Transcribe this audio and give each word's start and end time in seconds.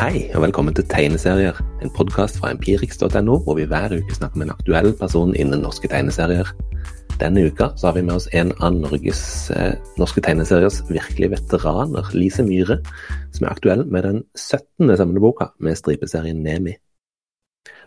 Hei, 0.00 0.30
og 0.32 0.40
velkommen 0.40 0.72
til 0.72 0.86
Tegneserier, 0.88 1.58
en 1.84 1.90
podkast 1.92 2.38
fra 2.40 2.54
empirix.no, 2.54 3.34
hvor 3.44 3.56
vi 3.58 3.66
hver 3.68 3.92
uke 3.92 4.14
snakker 4.16 4.40
med 4.40 4.46
en 4.46 4.52
aktuell 4.54 4.94
person 4.96 5.34
innen 5.36 5.60
norske 5.60 5.90
tegneserier. 5.92 6.48
Denne 7.20 7.42
uka 7.44 7.66
så 7.76 7.90
har 7.90 7.98
vi 7.98 8.04
med 8.06 8.14
oss 8.14 8.30
en 8.32 8.54
av 8.64 8.78
Norges 8.78 9.20
eh, 9.52 9.74
norske 10.00 10.22
tegneseriers 10.24 10.78
virkelige 10.88 11.34
veteraner, 11.34 12.08
Lise 12.16 12.46
Myhre, 12.46 12.78
som 13.36 13.44
er 13.44 13.52
aktuell 13.52 13.82
med 13.92 14.08
den 14.08 14.22
17. 14.38 14.88
samleboka 15.02 15.50
med 15.60 15.76
stripeserien 15.76 16.40
Nemi. 16.46 16.78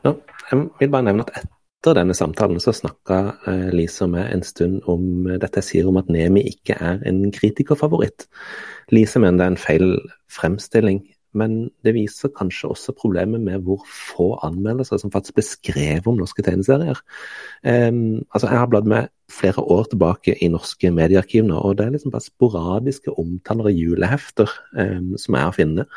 Nå, 0.05 0.13
jeg 0.51 0.69
vil 0.83 0.93
bare 0.93 1.07
nevne 1.09 1.25
at 1.25 1.41
etter 1.41 1.97
denne 1.97 2.13
samtalen 2.13 2.61
så 2.61 2.75
snakka 2.77 3.19
eh, 3.49 3.73
Lise 3.73 4.05
og 4.05 4.13
meg 4.13 4.29
en 4.35 4.45
stund 4.45 4.85
om 4.85 5.25
dette 5.33 5.63
jeg 5.63 5.69
sier 5.71 5.89
om 5.89 5.97
at 5.97 6.13
Nemi 6.13 6.45
ikke 6.53 6.77
er 6.77 7.01
en 7.09 7.25
kritikerfavoritt. 7.33 8.29
Lise 8.93 9.17
mener 9.17 9.41
det 9.41 9.49
er 9.49 9.55
en 9.55 9.61
feil 9.65 9.89
fremstilling 10.29 11.01
men 11.37 11.69
det 11.85 11.95
viser 11.95 12.31
kanskje 12.35 12.71
også 12.73 12.95
problemet 12.97 13.41
med 13.43 13.63
hvor 13.65 13.83
få 13.89 14.33
anmeldelser 14.45 15.01
som 15.01 15.11
faktisk 15.13 15.37
beskrev 15.39 16.07
om 16.09 16.19
norske 16.19 16.45
tegneserier. 16.45 16.99
Um, 17.65 18.23
altså 18.33 18.49
Jeg 18.49 18.59
har 18.59 18.69
bladd 18.71 18.89
med 18.89 19.09
flere 19.31 19.61
år 19.61 19.87
tilbake 19.91 20.35
i 20.41 20.51
norske 20.51 20.91
mediearkiv 20.91 21.47
nå, 21.47 21.57
og 21.57 21.77
det 21.77 21.87
er 21.87 21.95
liksom 21.95 22.13
bare 22.13 22.27
sporadiske 22.27 23.15
omtaler 23.19 23.71
i 23.71 23.79
julehefter 23.79 24.51
um, 24.77 25.15
som 25.17 25.39
er 25.39 25.49
å 25.49 25.55
finne. 25.55 25.87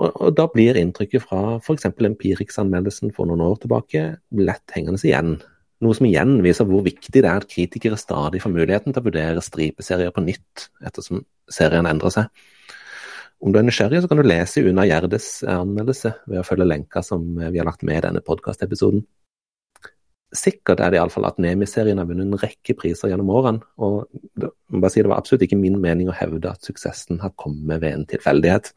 Og, 0.00 0.10
og 0.10 0.36
da 0.36 0.46
blir 0.50 0.78
inntrykket 0.80 1.24
fra 1.24 1.56
f.eks. 1.58 1.88
Empirix-anmeldelsen 1.92 3.12
for 3.16 3.28
noen 3.28 3.44
år 3.44 3.60
tilbake 3.62 4.04
lett 4.38 4.76
hengende 4.76 5.00
igjen. 5.04 5.36
Noe 5.82 5.98
som 5.98 6.06
igjen 6.06 6.36
viser 6.44 6.68
hvor 6.68 6.84
viktig 6.86 7.14
det 7.16 7.26
er 7.26 7.42
at 7.42 7.50
kritikere 7.50 7.98
stadig 7.98 8.42
får 8.42 8.54
muligheten 8.54 8.94
til 8.94 9.02
å 9.02 9.08
vurdere 9.08 9.42
stripeserier 9.42 10.14
på 10.14 10.22
nytt, 10.24 10.68
ettersom 10.86 11.24
serien 11.50 11.88
endrer 11.90 12.14
seg. 12.14 12.44
Om 13.42 13.50
du 13.50 13.58
er 13.58 13.64
nysgjerrig, 13.66 13.98
så 14.04 14.06
kan 14.06 14.20
du 14.20 14.22
lese 14.22 14.62
Una 14.62 14.84
Gjerdes 14.86 15.40
anmeldelse 15.50 16.12
ved 16.30 16.38
å 16.38 16.44
følge 16.46 16.68
lenka 16.68 17.00
som 17.02 17.24
vi 17.40 17.58
har 17.58 17.66
lagt 17.66 17.82
med 17.82 17.98
i 17.98 18.02
denne 18.04 18.20
podkastepisoden. 18.22 19.02
Sikkert 20.32 20.78
er 20.78 20.92
det 20.92 21.00
iallfall 21.00 21.26
at 21.26 21.40
Nemi-serien 21.42 21.98
har 21.98 22.06
vunnet 22.06 22.28
en 22.28 22.38
rekke 22.38 22.76
priser 22.78 23.10
gjennom 23.10 23.32
årene, 23.34 23.66
og 23.82 24.06
det, 24.38 24.52
si, 24.94 25.02
det 25.02 25.10
var 25.10 25.18
absolutt 25.18 25.42
ikke 25.48 25.58
min 25.58 25.80
mening 25.82 26.06
å 26.08 26.14
hevde 26.14 26.52
at 26.54 26.62
suksessen 26.62 27.18
har 27.24 27.34
kommet 27.34 27.82
ved 27.82 27.96
en 27.96 28.06
tilfeldighet. 28.12 28.70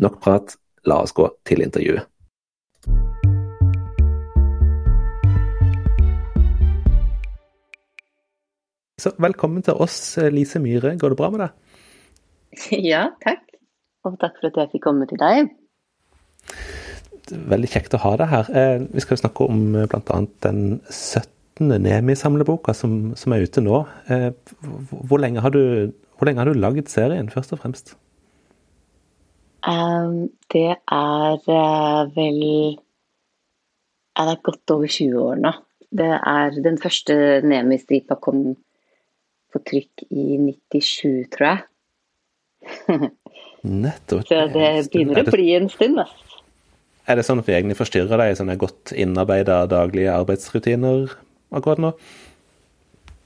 Nok 0.00 0.16
prat, 0.24 0.56
la 0.88 1.02
oss 1.04 1.12
gå 1.12 1.28
til 1.44 1.60
intervjuet. 1.66 2.08
Så 9.04 9.12
velkommen 9.20 9.68
til 9.68 9.76
oss, 9.76 10.16
Lise 10.32 10.64
Myhre. 10.64 10.96
Går 10.96 11.12
det 11.12 11.20
bra 11.20 11.30
med 11.36 11.44
deg? 11.44 11.78
Ja, 12.90 13.04
takk 13.22 13.49
og 14.06 14.16
takk 14.20 14.38
for 14.38 14.50
at 14.50 14.58
jeg 14.60 14.72
fikk 14.74 14.84
komme 14.86 15.08
til 15.10 15.20
deg. 15.20 15.50
Veldig 17.30 17.70
kjekt 17.70 17.94
å 17.94 18.02
ha 18.02 18.14
deg 18.18 18.30
her. 18.30 18.52
Eh, 18.56 18.76
vi 18.90 19.04
skal 19.04 19.20
snakke 19.20 19.46
om 19.46 19.74
eh, 19.76 19.88
bl.a. 19.90 20.20
den 20.46 20.62
17. 20.88 21.74
Nemi-samleboka 21.84 22.74
som, 22.74 23.12
som, 23.20 23.34
er 23.36 23.44
ute 23.44 23.62
nå. 23.62 23.82
Eh, 24.10 24.30
hvor 25.06 25.20
lenge 25.22 25.42
har 25.44 25.52
du, 25.54 25.92
hvor 26.16 26.28
lenge 26.28 26.42
har 26.42 26.50
du 26.50 26.58
laget 26.58 26.92
serien, 26.92 27.30
først 27.32 27.52
og 27.54 27.60
fremst? 27.62 27.94
Um, 29.60 30.30
det 30.54 30.70
er 30.72 31.34
uh, 31.36 32.08
vel 32.14 32.38
ja, 32.40 34.24
Det 34.24 34.32
er 34.32 34.40
godt 34.48 34.72
over 34.72 34.88
20 34.88 35.20
år 35.20 35.42
nå. 35.44 35.52
Det 35.90 36.08
er 36.16 36.56
Den 36.64 36.78
første 36.80 37.14
Nemi-stripa 37.44 38.16
kom 38.16 38.54
på 39.50 39.60
trykk 39.66 40.06
i 40.08 40.38
97, 40.40 41.28
tror 41.34 41.46
jeg. 41.50 41.58
Nettopp. 43.62 44.24
Så 44.28 44.44
det 44.54 44.68
begynner 44.92 45.24
å 45.24 45.32
bli 45.34 45.48
en 45.58 45.68
stund, 45.72 46.00
da. 46.00 46.06
Er 47.10 47.18
det 47.18 47.24
sånn 47.26 47.40
at 47.42 47.48
vi 47.48 47.56
egentlig 47.56 47.78
forstyrrer 47.80 48.20
deg 48.20 48.32
i 48.32 48.36
sånne 48.38 48.56
godt 48.60 48.92
innarbeida 48.94 49.64
daglige 49.70 50.14
arbeidsrutiner 50.14 51.10
akkurat 51.56 51.82
nå? 51.82 51.90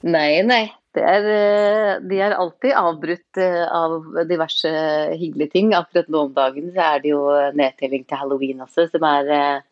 Nei, 0.05 0.41
nei. 0.45 0.65
Er, 0.95 1.25
eh, 1.27 1.93
de 2.07 2.19
er 2.23 2.33
alltid 2.37 2.71
avbrutt 2.79 3.39
eh, 3.41 3.63
av 3.67 3.97
diverse 4.29 4.71
hyggelige 5.19 5.51
ting. 5.51 5.73
Akkurat 5.75 6.07
nå 6.11 6.25
om 6.29 6.35
dagen 6.35 6.69
så 6.71 6.85
er 6.93 7.01
det 7.03 7.11
jo 7.11 7.23
nedtelling 7.59 8.05
til 8.07 8.21
halloween 8.21 8.63
også, 8.63 8.87
som 8.93 9.03
er 9.09 9.31
eh, 9.35 9.65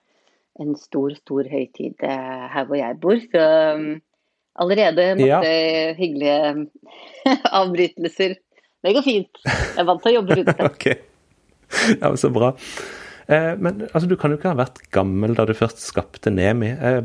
en 0.64 0.76
stor, 0.78 1.16
stor 1.16 1.48
høytid 1.50 2.04
her 2.04 2.68
hvor 2.68 2.78
jeg 2.78 3.00
bor. 3.02 3.22
Så 3.32 3.46
mm, 3.80 3.94
allerede 4.62 5.08
masse 5.22 5.54
ja. 5.54 5.94
hyggelige 5.98 6.68
avbrytelser 7.62 8.36
det 8.84 8.96
går 8.98 9.06
fint. 9.06 9.42
Jeg 9.48 9.82
er 9.82 9.88
vant 9.88 10.04
til 10.04 10.14
å 10.14 10.18
jobbe 10.20 10.40
rundt 10.40 10.52
det. 10.52 10.68
okay. 10.72 11.00
Ja, 12.00 12.14
Så 12.20 12.32
bra. 12.34 12.54
Eh, 13.28 13.54
men 13.58 13.86
altså, 13.92 14.08
du 14.10 14.18
kan 14.20 14.34
jo 14.34 14.40
ikke 14.40 14.52
ha 14.52 14.60
vært 14.60 14.84
gammel 14.94 15.36
da 15.38 15.46
du 15.48 15.54
først 15.58 15.82
skapte 15.84 16.34
Nemi. 16.34 16.74
Eh, 16.76 17.04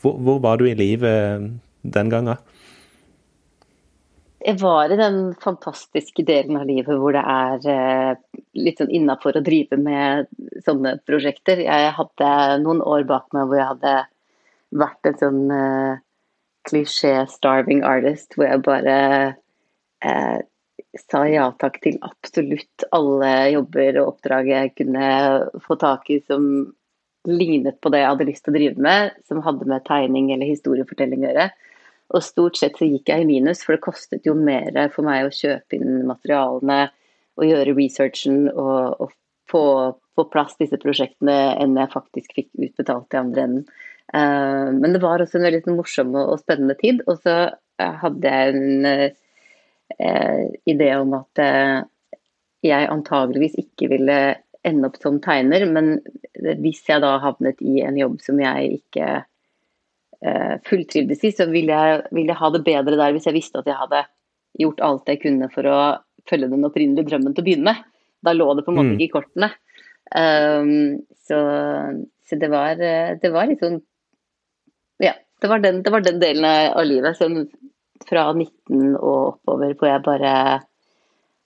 hvor, 0.00 0.16
hvor, 0.16 0.40
var 0.44 0.60
du 0.60 0.66
i 0.68 0.76
livet 0.76 1.50
den 1.82 2.12
gangen? 2.12 2.40
Jeg 4.40 4.56
var 4.62 4.88
i 4.88 4.96
den 4.96 5.34
fantastiske 5.36 6.24
delen 6.24 6.56
av 6.56 6.64
livet 6.68 6.96
hvor 6.96 7.12
det 7.12 7.24
er 7.28 7.66
eh, 7.68 8.12
litt 8.56 8.80
sånn 8.80 8.92
innafor 8.96 9.36
å 9.36 9.44
drive 9.44 9.76
med 9.76 10.30
sånne 10.64 10.96
prosjekter. 11.04 11.60
Jeg 11.66 11.92
hadde 11.98 12.30
noen 12.64 12.80
år 12.80 13.04
bak 13.08 13.28
meg 13.36 13.50
hvor 13.50 13.60
jeg 13.60 13.68
hadde 13.74 13.96
vært 14.80 15.10
en 15.10 15.20
sånn 15.20 15.42
eh, 15.52 16.00
klisjé 16.68 17.14
starving 17.28 17.84
artist, 17.84 18.32
hvor 18.36 18.48
jeg 18.48 18.64
bare 18.64 18.96
eh, 20.00 20.38
sa 20.98 21.22
ja 21.30 21.46
takk 21.60 21.78
til 21.84 21.98
absolutt 22.02 22.84
alle 22.96 23.30
jobber 23.54 24.00
og 24.00 24.16
oppdrag 24.16 24.50
jeg 24.50 24.72
kunne 24.80 25.06
få 25.62 25.76
tak 25.78 26.10
i 26.10 26.18
som 26.26 26.44
lignet 27.28 27.78
på 27.84 27.92
det 27.92 28.00
jeg 28.00 28.10
hadde 28.10 28.26
lyst 28.26 28.44
til 28.46 28.54
å 28.54 28.56
drive 28.56 28.82
med, 28.82 29.18
som 29.28 29.42
hadde 29.44 29.68
med 29.68 29.84
tegning 29.86 30.30
eller 30.32 30.48
historiefortelling 30.48 31.22
å 31.22 31.28
gjøre. 31.28 31.48
Og 32.10 32.24
stort 32.26 32.58
sett 32.58 32.78
så 32.80 32.88
gikk 32.88 33.12
jeg 33.12 33.22
i 33.22 33.28
minus, 33.28 33.62
for 33.62 33.76
det 33.76 33.84
kostet 33.84 34.26
jo 34.26 34.34
mer 34.34 34.72
for 34.94 35.06
meg 35.06 35.28
å 35.28 35.34
kjøpe 35.34 35.78
inn 35.78 36.08
materialene 36.08 36.80
og 37.38 37.46
gjøre 37.46 37.76
researchen 37.76 38.48
og, 38.50 39.04
og 39.04 39.14
få 39.50 39.64
på 40.18 40.26
plass 40.32 40.56
disse 40.58 40.78
prosjektene 40.80 41.36
enn 41.62 41.78
jeg 41.78 41.92
faktisk 41.92 42.34
fikk 42.36 42.50
utbetalt 42.66 43.14
i 43.14 43.20
andre 43.20 43.46
enden. 43.46 43.64
Uh, 44.10 44.74
men 44.74 44.96
det 44.96 45.04
var 45.04 45.22
også 45.22 45.38
en 45.38 45.46
veldig 45.46 45.76
morsom 45.76 46.16
og 46.18 46.40
spennende 46.42 46.74
tid. 46.80 47.04
Og 47.06 47.20
så 47.22 47.36
hadde 47.78 48.32
jeg 48.34 48.56
en 48.56 49.14
eh, 49.98 50.46
idé 50.68 50.92
om 50.98 51.16
at 51.18 51.42
eh, 51.42 51.80
jeg 52.66 52.90
antageligvis 52.92 53.56
ikke 53.60 53.88
ville 53.94 54.20
ende 54.66 54.90
opp 54.90 54.98
som 55.00 55.16
tegner, 55.24 55.64
men 55.70 55.94
hvis 56.60 56.82
jeg 56.88 57.00
da 57.00 57.14
havnet 57.22 57.60
i 57.64 57.80
en 57.84 57.96
jobb 57.96 58.18
som 58.20 58.40
jeg 58.42 58.80
ikke 58.80 59.06
eh, 60.20 60.54
fulltrivdes 60.68 61.24
i, 61.24 61.32
så 61.32 61.48
ville 61.50 61.76
jeg, 61.76 62.02
ville 62.12 62.32
jeg, 62.32 62.40
ha 62.40 62.50
det 62.52 62.64
bedre 62.66 62.98
der 63.00 63.16
hvis 63.16 63.28
jeg 63.30 63.38
visste 63.38 63.62
at 63.62 63.70
jeg 63.70 63.78
hadde 63.80 64.04
gjort 64.60 64.84
alt 64.84 65.08
jeg 65.08 65.22
kunne 65.22 65.48
for 65.52 65.68
å 65.70 65.80
følge 66.28 66.50
den 66.52 66.66
opprinnelige 66.68 67.08
drømmen 67.08 67.34
til 67.34 67.44
å 67.44 67.48
begynne 67.48 67.72
med. 67.72 67.84
Da 68.20 68.34
lå 68.36 68.50
det 68.56 68.66
på 68.66 68.74
en 68.74 68.80
måte 68.80 68.92
mm. 68.92 68.96
ikke 68.98 69.08
i 69.08 69.14
kortene. 69.14 69.50
Um, 70.10 70.72
så, 71.24 71.38
så 72.26 72.36
det, 72.40 72.50
var, 72.52 72.80
eh, 72.82 73.14
det 73.22 73.30
var 73.30 73.52
sånn 73.60 73.76
Ja, 75.00 75.12
det 75.14 75.48
var 75.52 75.62
den, 75.62 75.84
det 75.86 75.92
var 75.94 76.02
den 76.02 76.18
delen 76.20 76.44
av 76.50 76.82
livet 76.84 77.16
som 77.16 77.44
fra 78.08 78.30
19 78.32 78.96
og 78.96 79.34
oppover 79.34 79.74
hvor 79.76 79.90
jeg 79.90 80.04
bare 80.06 80.34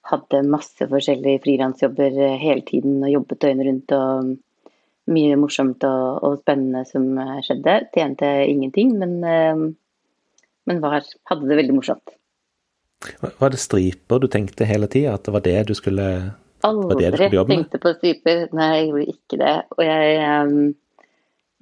hadde 0.04 0.42
masse 0.52 0.86
forskjellige 0.88 1.42
frilansjobber 1.46 2.18
hele 2.40 2.64
tiden 2.68 2.98
og 3.02 3.12
jobbet 3.12 3.40
døgnet 3.44 3.68
rundt. 3.70 3.94
og 3.96 4.34
Mye 5.14 5.36
morsomt 5.36 5.84
og, 5.84 6.22
og 6.24 6.38
spennende 6.40 6.80
som 6.88 7.18
skjedde. 7.44 7.74
Tjente 7.92 8.28
ingenting, 8.48 8.94
men, 8.96 9.18
eh, 9.28 9.64
men 10.64 10.80
var, 10.80 11.04
hadde 11.28 11.48
det 11.50 11.58
veldig 11.58 11.74
morsomt. 11.76 12.14
Var 13.20 13.52
det 13.52 13.60
striper 13.60 14.22
du 14.22 14.30
tenkte 14.32 14.64
hele 14.64 14.88
tida, 14.88 15.18
at 15.18 15.26
det 15.26 15.34
var 15.34 15.44
det 15.44 15.58
du 15.68 15.74
skulle, 15.76 16.06
Aldri 16.64 17.10
tenkte 17.28 17.80
på 17.82 17.92
striper. 17.98 18.46
Nei, 18.56 18.70
jeg 18.78 18.86
gjorde 18.88 19.12
ikke 19.12 19.40
det. 19.42 19.54
Og 19.76 19.82
jeg 19.84 20.72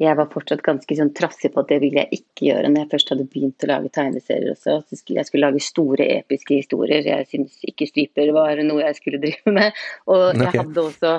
jeg 0.03 0.17
var 0.19 0.31
fortsatt 0.33 0.63
ganske 0.65 0.97
sånn 0.99 1.13
trassig 1.15 1.53
på 1.53 1.63
at 1.63 1.69
det 1.71 1.79
ville 1.83 2.03
jeg 2.03 2.21
ikke 2.21 2.47
gjøre 2.49 2.71
når 2.71 2.83
jeg 2.83 2.91
først 2.95 3.13
hadde 3.13 3.27
begynt 3.31 3.65
å 3.65 3.69
lage 3.71 3.91
tegneserier 3.95 4.55
også. 4.55 4.79
Jeg 4.91 5.27
skulle 5.29 5.45
lage 5.47 5.63
store, 5.63 6.07
episke 6.23 6.59
historier. 6.59 7.07
Jeg 7.07 7.29
syntes 7.31 7.61
ikke 7.69 7.89
striper 7.91 8.33
var 8.35 8.63
noe 8.67 8.83
jeg 8.83 8.99
skulle 8.99 9.21
drive 9.23 9.55
med. 9.55 9.79
Og 10.09 10.25
okay. 10.31 10.43
jeg 10.47 10.59
hadde 10.59 10.85
også 10.87 11.13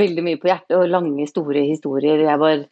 veldig 0.00 0.26
mye 0.26 0.40
på 0.42 0.50
hjertet 0.50 0.76
og 0.78 0.92
lange, 0.92 1.26
store 1.30 1.64
historier. 1.66 2.22
Jeg 2.28 2.42
var 2.44 2.64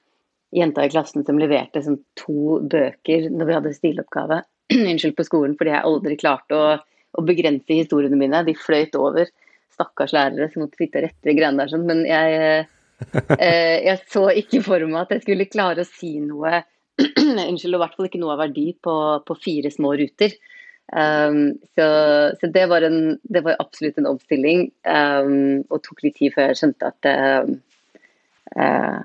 jenta 0.54 0.86
i 0.86 0.92
klassen 0.92 1.26
som 1.26 1.40
leverte 1.40 1.82
sånn 1.84 1.98
to 2.16 2.60
bøker 2.62 3.28
når 3.32 3.48
vi 3.50 3.58
hadde 3.58 3.74
stiloppgave 3.76 4.40
unnskyld, 4.78 5.16
på 5.18 5.26
skolen 5.26 5.58
fordi 5.58 5.74
jeg 5.74 5.84
aldri 5.90 6.16
klarte 6.20 6.56
å, 6.56 6.72
å 7.18 7.26
begrense 7.26 7.82
historiene 7.82 8.20
mine. 8.20 8.46
De 8.46 8.56
fløyt 8.56 8.96
over. 9.00 9.28
Stakkars 9.74 10.14
lærere 10.16 10.48
som 10.52 10.64
måtte 10.64 10.80
sitte 10.80 11.02
og 11.02 11.08
rette 11.08 11.34
greiene 11.36 11.64
der 11.64 11.72
sånn. 11.72 11.88
Men 11.88 12.06
jeg 12.08 12.42
Eh, 12.42 12.74
jeg 13.88 13.98
så 14.10 14.24
ikke 14.40 14.62
for 14.66 14.84
meg 14.88 15.04
at 15.04 15.16
jeg 15.16 15.24
skulle 15.24 15.50
klare 15.50 15.84
å 15.84 15.88
si 15.88 16.16
noe 16.22 16.62
Unnskyld, 16.98 17.76
og 17.76 17.78
i 17.78 17.82
hvert 17.84 17.94
fall 17.94 18.08
ikke 18.08 18.18
noe 18.18 18.34
av 18.34 18.40
verdi 18.42 18.72
på, 18.82 18.94
på 19.22 19.34
fire 19.38 19.70
små 19.70 19.92
ruter. 20.00 20.32
Um, 20.90 21.58
så, 21.76 21.86
så 22.40 22.48
det, 22.50 22.64
var 22.66 22.82
en, 22.82 23.18
det, 23.22 23.44
var 23.44 23.60
absolutt 23.62 24.00
en 24.00 24.08
omstilling, 24.10 24.70
um, 24.88 25.60
og 25.68 25.82
tok 25.84 26.02
litt 26.06 26.16
tid 26.18 26.34
før 26.34 26.50
jeg 26.50 26.60
skjønte 26.62 26.90
at, 26.90 27.08
uh, 28.58 28.98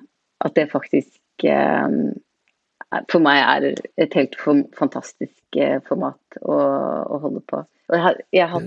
at 0.47 0.55
det 0.57 0.71
faktisk 0.71 1.45
um, 1.51 2.15
for 3.11 3.23
meg 3.23 3.41
er 3.41 3.83
et 4.01 4.15
helt 4.17 4.35
fantastisk 4.39 5.59
format 5.87 6.41
å, 6.41 6.55
å, 6.55 7.19
holde 7.23 7.41
på. 7.49 7.63
Jeg, 7.93 8.25
jeg, 8.33 8.63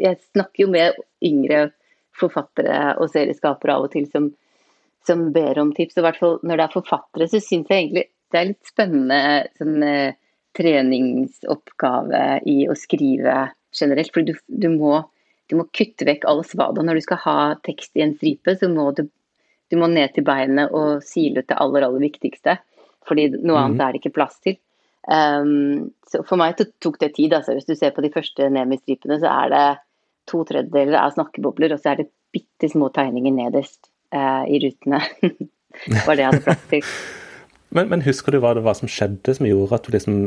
jeg, 0.00 0.18
snakker 0.36 0.66
jo 0.66 0.72
med 0.72 0.98
yngre 1.24 1.70
forfattere 2.16 2.94
og 3.00 3.10
serieskapere 3.12 3.76
av 3.76 3.86
og 3.86 3.94
til 3.94 4.08
som, 4.12 4.28
som 5.06 5.28
ber 5.34 5.58
om 5.62 5.72
tips. 5.74 5.96
Og 5.96 6.02
i 6.02 6.06
hvert 6.08 6.20
fall 6.20 6.36
når 6.42 6.58
det 6.58 6.66
er 6.66 6.76
forfattere, 6.76 7.28
så 7.30 7.40
syns 7.42 7.70
jeg 7.70 7.84
egentlig 7.84 8.08
det 8.32 8.40
er 8.40 8.48
litt 8.48 8.68
spennende 8.68 9.22
sånn, 9.60 9.82
eh, 9.84 10.18
treningsoppgave 10.56 12.22
i 12.48 12.62
å 12.68 12.76
skrive 12.76 13.36
generelt. 13.76 14.12
For 14.14 14.24
du, 14.26 14.34
du, 14.46 14.68
må, 14.72 14.98
du, 15.48 15.56
må, 15.60 15.68
kutte 15.76 16.08
vekk 16.08 16.26
alle 16.28 16.44
svada. 16.48 16.84
Når 16.84 17.00
du 17.00 17.04
skal 17.06 17.22
ha 17.26 17.36
tekst 17.64 17.96
i 17.96 18.04
en 18.04 18.16
stripe, 18.16 18.56
så 18.56 18.68
må 18.72 18.90
du, 18.96 19.06
du 19.72 19.78
må 19.80 19.88
ned 19.92 20.14
til 20.16 20.26
beinet 20.28 20.72
og 20.76 21.04
sile 21.06 21.42
ut 21.42 21.48
det 21.48 21.60
aller, 21.60 21.88
aller 21.88 22.04
viktigste. 22.04 22.58
Fordi 23.08 23.30
noe 23.38 23.64
annet 23.64 23.80
mm. 23.80 23.84
er 23.84 23.92
det 23.92 24.02
ikke 24.02 24.16
plass 24.18 24.40
til. 24.44 24.58
Um, 25.02 25.90
så 26.06 26.20
for 26.22 26.38
meg 26.38 26.60
tok 26.60 27.00
det 27.00 27.14
tid. 27.16 27.32
Altså. 27.36 27.56
Hvis 27.56 27.68
du 27.68 27.74
ser 27.76 27.94
på 27.96 28.04
de 28.04 28.12
første 28.14 28.48
Nemi-stripene, 28.52 29.18
så 29.20 29.32
er 29.32 29.52
det 29.52 29.64
to 30.30 30.44
tredjedeler 30.46 31.00
er 31.00 31.16
snakkebobler, 31.16 31.74
og 31.74 31.82
så 31.82 31.92
er 31.92 32.04
det 32.04 32.12
bitte 32.32 32.70
små 32.70 32.92
tegninger 32.94 33.34
nederst 33.34 33.91
uh, 34.14 34.44
i 34.48 34.60
rutene. 34.62 35.00
var 36.06 36.16
det 36.16 36.24
jeg 36.24 36.30
hadde 36.30 36.44
plass 36.46 36.64
til. 36.70 36.94
men, 37.76 37.90
men, 37.90 38.04
husker 38.06 38.34
du 38.34 38.40
hva 38.42 38.54
det 38.56 38.64
var 38.66 38.78
som 38.78 38.90
skjedde 38.90 39.36
som 39.38 39.48
gjorde 39.48 39.78
at 39.78 39.86
du 39.86 39.94
liksom 39.96 40.18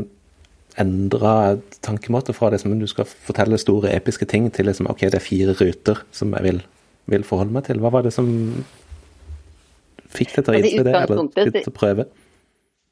endra 0.76 1.56
tankemåte 1.86 2.34
fra 2.36 2.50
det 2.52 2.60
som 2.60 2.74
du 2.76 2.84
skal 2.90 3.08
fortelle 3.08 3.56
store, 3.60 3.94
episke 3.96 4.28
ting, 4.28 4.50
til 4.52 4.68
liksom 4.68 4.90
OK, 4.92 5.06
det 5.08 5.20
er 5.20 5.24
fire 5.24 5.54
ruter 5.56 6.02
som 6.12 6.34
jeg 6.36 6.44
vil, 6.44 6.60
vil 7.08 7.24
forholde 7.24 7.56
meg 7.56 7.64
til? 7.68 7.80
Hva 7.80 7.94
var 7.94 8.04
det 8.04 8.12
som 8.12 8.28
fikk 10.12 10.34
deg 10.36 10.44
til 10.44 10.52
å 10.52 10.60
innse 10.60 10.84
det, 10.84 10.96
eller 11.00 11.52
til 11.62 11.70
å 11.72 11.76
prøve? 11.76 12.08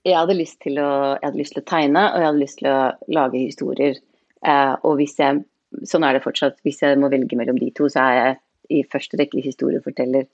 Jeg 0.05 0.17
hadde, 0.17 0.37
lyst 0.37 0.59
til 0.65 0.81
å, 0.81 0.89
jeg 1.17 1.27
hadde 1.27 1.41
lyst 1.41 1.55
til 1.57 1.65
å 1.65 1.69
tegne, 1.69 2.07
og 2.09 2.21
jeg 2.21 2.29
hadde 2.31 2.41
lyst 2.41 2.59
til 2.61 2.71
å 2.73 2.79
lage 3.19 3.41
historier. 3.41 4.01
Eh, 4.45 4.73
og 4.85 4.99
hvis 5.01 5.17
jeg 5.21 5.45
sånn 5.83 6.07
er 6.07 6.17
det 6.17 6.25
fortsatt. 6.25 6.61
Hvis 6.67 6.83
jeg 6.85 6.99
må 7.01 7.11
velge 7.13 7.39
mellom 7.39 7.59
de 7.61 7.71
to, 7.75 7.89
så 7.91 8.07
er 8.07 8.17
jeg 8.19 8.41
i 8.75 8.83
første 8.91 9.19
rekke 9.21 9.43
historieforteller 9.45 10.27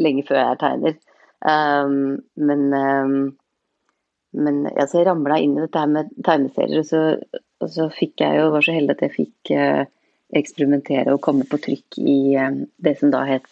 lenge 0.00 0.24
før 0.28 0.40
jeg 0.40 0.54
er 0.54 0.60
tegner. 0.60 0.98
Um, 1.40 2.18
men 2.36 2.66
um, 2.76 3.14
men 4.30 4.60
altså, 4.70 5.00
jeg 5.00 5.08
ramla 5.08 5.40
inn 5.42 5.56
i 5.56 5.64
dette 5.64 5.80
her 5.80 5.88
med 5.90 6.10
tegneserier, 6.22 6.84
og 6.84 6.86
så, 6.86 7.40
og 7.64 7.72
så 7.72 7.88
fikk 7.90 8.22
jeg 8.22 8.38
jo, 8.38 8.52
var 8.54 8.62
så 8.62 8.76
heldig 8.76 8.94
at 8.94 9.02
jeg 9.02 9.16
fikk 9.16 9.50
uh, 9.58 9.80
eksperimentere 10.38 11.10
og 11.10 11.22
komme 11.24 11.48
på 11.50 11.58
trykk 11.64 11.98
i 11.98 12.20
uh, 12.38 12.60
det 12.78 12.94
som 13.00 13.10
da 13.10 13.24
het 13.26 13.48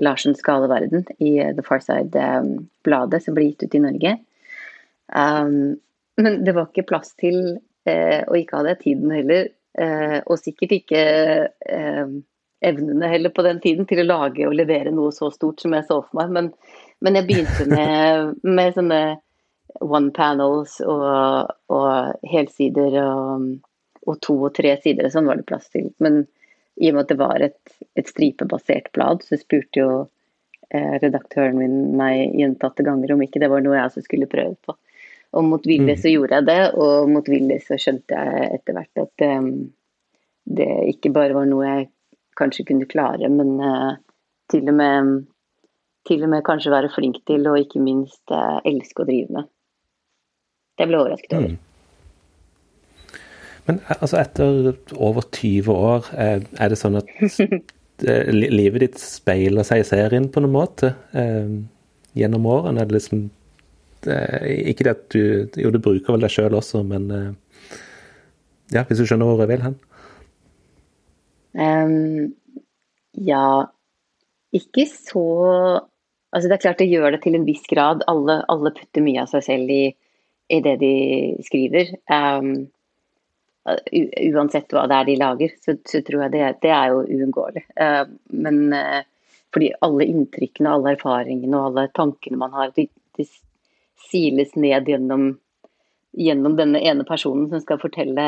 Larsens 0.00 0.44
galeverden, 0.44 1.06
i 1.24 1.38
uh, 1.40 1.54
The 1.56 1.64
Farside-bladet, 1.64 3.22
som 3.24 3.38
ble 3.38 3.48
gitt 3.48 3.64
ut 3.64 3.78
i 3.78 3.84
Norge. 3.86 4.18
men 6.20 6.36
det 6.44 6.52
var 6.54 6.68
ikke 6.68 6.86
plass 6.86 7.14
til, 7.18 7.56
og 7.88 8.36
ikke 8.36 8.60
hadde 8.60 8.70
jeg 8.74 8.78
tiden 8.84 9.10
heller, 9.10 9.48
Eh, 9.78 10.18
og 10.26 10.38
sikkert 10.40 10.72
ikke 10.74 11.00
eh, 11.46 12.14
evnene 12.60 13.08
heller 13.08 13.32
på 13.34 13.44
den 13.46 13.60
tiden 13.60 13.88
til 13.88 14.02
å 14.02 14.08
lage 14.08 14.46
og 14.48 14.54
levere 14.56 14.92
noe 14.94 15.12
så 15.16 15.30
stort 15.32 15.62
som 15.62 15.74
jeg 15.76 15.86
så 15.88 16.00
for 16.04 16.20
meg. 16.20 16.32
Men, 16.36 16.50
men 17.00 17.18
jeg 17.18 17.28
begynte 17.28 17.66
med, 17.70 18.36
med 18.44 18.76
sånne 18.76 19.00
one 19.80 20.10
panels 20.14 20.78
og, 20.84 21.50
og 21.72 22.26
helsider 22.28 22.98
og, 23.04 23.48
og, 24.06 24.20
to 24.24 24.36
og 24.48 24.54
tre 24.56 24.74
sider. 24.82 25.08
Sånn 25.12 25.28
var 25.30 25.40
det 25.40 25.48
plass 25.48 25.70
til. 25.72 25.90
Men 26.02 26.24
i 26.80 26.90
og 26.90 26.96
med 26.96 27.04
at 27.04 27.12
det 27.12 27.20
var 27.20 27.44
et, 27.44 27.76
et 27.98 28.08
stripebasert 28.08 28.90
blad, 28.96 29.24
så 29.24 29.38
spurte 29.40 29.82
jo 29.82 29.90
eh, 30.72 30.94
redaktøren 31.02 31.58
min 31.60 31.96
meg 31.98 32.36
gjentatte 32.38 32.84
ganger 32.86 33.14
om 33.14 33.24
ikke 33.24 33.42
det 33.42 33.50
var 33.52 33.64
noe 33.64 33.76
jeg 33.78 33.90
også 33.90 34.04
skulle 34.06 34.30
prøve 34.30 34.56
på. 34.66 34.76
Og 35.38 35.46
motvillig 35.46 35.94
mm. 35.94 36.00
så 36.02 36.10
gjorde 36.10 36.40
jeg 36.40 36.48
det, 36.48 36.62
og 36.82 37.10
motvillig 37.12 37.60
så 37.62 37.78
skjønte 37.78 38.18
jeg 38.18 38.48
etter 38.56 38.74
hvert 38.74 39.02
at 39.04 39.26
um, 39.38 39.50
det 40.50 40.70
ikke 40.90 41.12
bare 41.14 41.36
var 41.36 41.46
noe 41.46 41.68
jeg 41.68 41.84
kanskje 42.40 42.66
kunne 42.72 42.88
klare, 42.90 43.28
men 43.32 43.56
uh, 43.62 43.94
til, 44.52 44.68
og 44.72 44.76
med, 44.80 45.16
til 46.08 46.24
og 46.26 46.32
med 46.32 46.46
kanskje 46.46 46.74
være 46.74 46.92
flink 46.94 47.22
til, 47.28 47.46
og 47.50 47.60
ikke 47.60 47.82
minst 47.84 48.34
uh, 48.34 48.58
elske 48.68 49.04
å 49.04 49.08
drive 49.08 49.40
med. 49.40 49.50
Det 50.80 50.88
ble 50.88 51.02
overrasket 51.02 51.36
over. 51.36 51.52
Mm. 51.52 51.66
Men 53.68 53.82
altså 54.00 54.18
etter 54.18 54.72
over 54.96 55.26
20 55.36 55.68
år, 55.70 56.08
er 56.16 56.72
det 56.72 56.78
sånn 56.80 56.98
at 56.98 57.10
livet 58.32 58.82
ditt 58.82 58.98
speiler 59.02 59.66
seg 59.66 59.82
i 59.82 59.86
serien 59.86 60.30
på 60.32 60.42
noen 60.42 60.54
måte 60.56 60.94
eh, 61.12 61.52
gjennom 62.18 62.48
årene? 62.50 62.80
Er 62.80 62.88
det 62.88 62.96
liksom 62.96 63.28
ikke 64.00 64.86
det 64.86 64.92
at 64.94 65.02
du 65.12 65.60
Jo, 65.60 65.68
du 65.68 65.76
bruker 65.82 66.14
vel 66.14 66.24
deg 66.24 66.32
sjøl 66.32 66.56
også, 66.56 66.80
men 66.88 67.10
eh, 67.12 67.76
ja, 68.72 68.86
hvis 68.88 69.02
du 69.02 69.04
skjønner 69.04 69.28
hvor 69.28 69.42
jeg 69.44 69.52
vil 69.52 69.66
hen? 69.66 69.76
Um, 71.52 72.34
ja 73.18 73.66
Ikke 74.54 74.84
så 74.86 75.24
Altså, 76.30 76.46
det 76.46 76.54
er 76.54 76.62
klart 76.62 76.78
det 76.78 76.86
gjør 76.86 77.10
det 77.10 77.24
til 77.24 77.34
en 77.34 77.46
viss 77.46 77.64
grad. 77.66 78.04
Alle, 78.06 78.36
alle 78.46 78.70
putter 78.70 79.02
mye 79.02 79.24
av 79.24 79.32
seg 79.32 79.42
selv 79.42 79.72
i, 79.74 79.88
i 80.46 80.60
det 80.62 80.76
de 80.78 80.90
skriver. 81.42 81.90
Um, 82.06 82.68
uansett 83.66 84.70
hva 84.70 84.84
det 84.86 84.98
er 85.00 85.08
de 85.08 85.16
lager, 85.18 85.56
så, 85.58 85.74
så 85.82 86.00
tror 86.06 86.28
jeg 86.28 86.34
det, 86.36 86.44
det, 86.62 86.70
er 86.70 86.92
jo 86.92 87.02
uunngåelig. 87.02 87.64
Uh, 87.74 88.14
men 88.46 88.60
uh, 88.70 89.02
fordi 89.50 89.72
alle 89.82 90.06
inntrykkene, 90.06 90.70
alle 90.70 90.94
erfaringene 90.94 91.58
og 91.58 91.72
alle 91.72 91.88
tankene 91.98 92.38
man 92.38 92.54
har, 92.54 92.70
de, 92.78 92.86
de 93.18 93.26
siles 94.06 94.54
ned 94.54 94.86
gjennom, 94.86 95.32
gjennom 96.12 96.56
denne 96.58 96.80
ene 96.82 97.04
personen 97.06 97.48
som 97.50 97.62
skal 97.62 97.78
fortelle 97.82 98.24